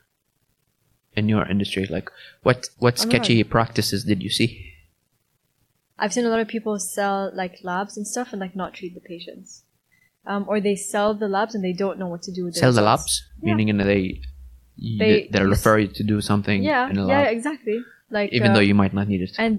[1.18, 2.10] in your industry like
[2.44, 4.50] what what Oh sketchy practices did you see
[6.00, 8.94] I've seen a lot of people sell like labs and stuff and like not treat
[8.94, 9.64] the patients.
[10.28, 12.60] Um, or they sell the labs and they don't know what to do with the
[12.62, 12.76] results.
[12.76, 13.48] sell the labs Yeah.
[13.56, 14.22] meaning in they
[15.02, 17.78] They- they refer you to do something Yeah, in a yeah, exactly.
[18.18, 19.56] Like even uh, though you might not need it and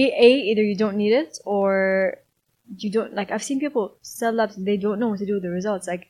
[0.00, 2.18] a, a either you don't need it or
[2.82, 5.34] you don't like I've seen people sell labs and they don't know what to do
[5.34, 5.86] with the results.
[5.86, 6.04] Like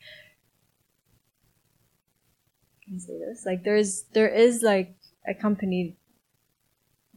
[2.92, 3.44] can say this?
[3.46, 4.94] Like there's there is like
[5.26, 5.96] a company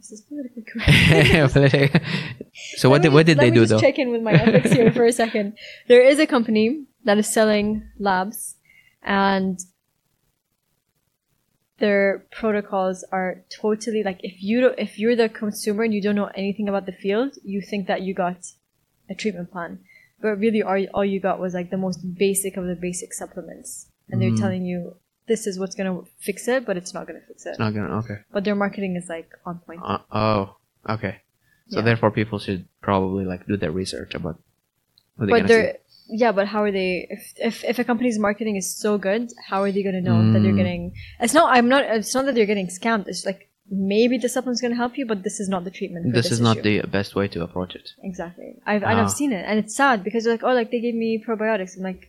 [0.09, 1.95] this politically correct.
[2.78, 4.34] so what did what did they let me do just though check in with my
[4.34, 5.57] ethics here for a second.
[5.88, 8.55] There is a company that is selling labs,
[9.01, 9.59] and
[11.80, 16.15] their protocols are totally like if you don't, if you're the consumer and you don't
[16.15, 18.38] know anything about the field, you think that you got
[19.09, 19.80] a treatment plan,
[20.21, 23.88] but really all, all you got was like the most basic of the basic supplements,
[24.09, 24.39] and they're Mm.
[24.39, 24.95] telling you
[25.28, 27.49] this is what's gonna fix it, but it's not gonna fix it.
[27.49, 29.82] it's not gonna okay But their marketing is like on point.
[29.84, 30.55] uh, oh
[30.95, 31.15] okay
[31.69, 31.86] so Yeah.
[31.86, 34.38] therefore people should probably like do their research about
[35.15, 36.17] what they're but they're see.
[36.23, 39.61] yeah but how are they if, if if a company's marketing is so good how
[39.63, 40.57] are they going to know that they're Mm.
[40.63, 44.30] getting it's not i'm not it's not that they're getting scammed it's like maybe the
[44.30, 46.13] supplement's going to help you, but this is not the treatment.
[46.13, 47.89] This this, is not the best way to approach it.
[48.03, 48.49] exactly.
[48.63, 49.01] I've and Ah.
[49.03, 51.76] I've seen it, and it's sad because they're like, oh, like they gave me probiotics.
[51.76, 52.03] I'm like,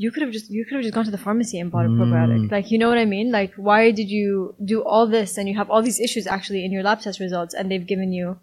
[0.00, 1.88] you could have just you could have just gone to the pharmacy and bought a
[1.88, 2.46] probiotic.
[2.46, 2.52] Mm.
[2.52, 3.32] Like, you know what I mean?
[3.32, 6.70] Like, why did you do all this and you have all these issues actually in
[6.70, 8.38] your lab test results, and they've given you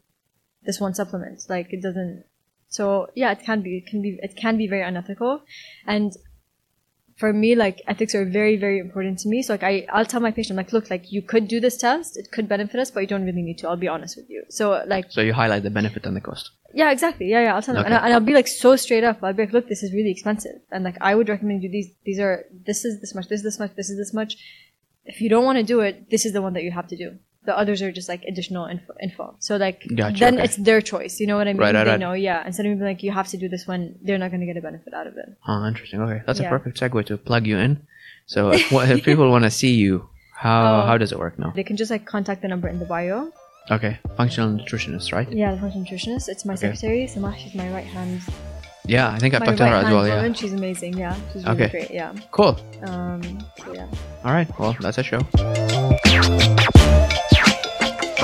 [0.65, 1.45] this one supplement?
[1.47, 2.25] Like, it doesn't.
[2.67, 5.43] So yeah, it can be it can be it can be very unethical,
[5.87, 6.11] and
[7.17, 9.41] for me, like ethics are very, very important to me.
[9.41, 11.77] So like I, I'll tell my patient, I'm like, look, like you could do this
[11.77, 13.69] test, it could benefit us, but you don't really need to.
[13.69, 14.43] I'll be honest with you.
[14.49, 16.51] So like, So you highlight the benefit and the cost.
[16.73, 17.55] yeah, exactly, yeah, yeah.
[17.55, 18.03] I'll tell them, and, Okay.
[18.03, 19.23] I, and I'll be like so straight up.
[19.23, 21.87] I'll be like, look, this is really expensive, and like I would recommend you these.
[22.05, 24.35] These are this is this much, this is this much, this is this much.
[25.05, 26.97] If you don't want to do it, this is the one that you have to
[26.97, 27.17] do.
[27.45, 28.93] The others are just like additional info.
[29.01, 29.35] info.
[29.39, 30.43] So like Gotcha, then okay.
[30.45, 31.19] it's their choice.
[31.19, 31.61] You know what I mean?
[31.61, 31.99] Right, right, they right.
[31.99, 32.45] know, yeah.
[32.45, 34.57] Instead of being like you have to do this one, they're not going to get
[34.57, 35.29] a benefit out of it.
[35.47, 36.01] Oh, interesting.
[36.01, 37.85] Okay, that's a perfect segue to plug you in.
[38.25, 40.85] So if, what, if people want to see you, how Oh.
[40.87, 41.51] how does it work now?
[41.55, 43.31] They can just like contact the number in the bio.
[43.71, 45.31] Okay, functional nutritionist, right?
[45.31, 46.27] Yeah, the functional nutritionist.
[46.29, 46.73] It's my Okay.
[46.73, 47.07] secretary.
[47.07, 48.21] Samah, she's my right hand.
[48.87, 50.05] Yeah, I think I talked to her as well.
[50.07, 50.17] Yeah.
[50.17, 50.33] woman.
[50.35, 50.97] She's amazing.
[50.97, 51.71] Yeah, she's really Okay.
[51.71, 51.91] great.
[51.91, 52.13] Yeah.
[52.31, 52.59] Cool.
[52.83, 53.21] Um.
[53.57, 53.87] So yeah.
[54.23, 54.47] All right.
[54.59, 55.21] Well, that's a show.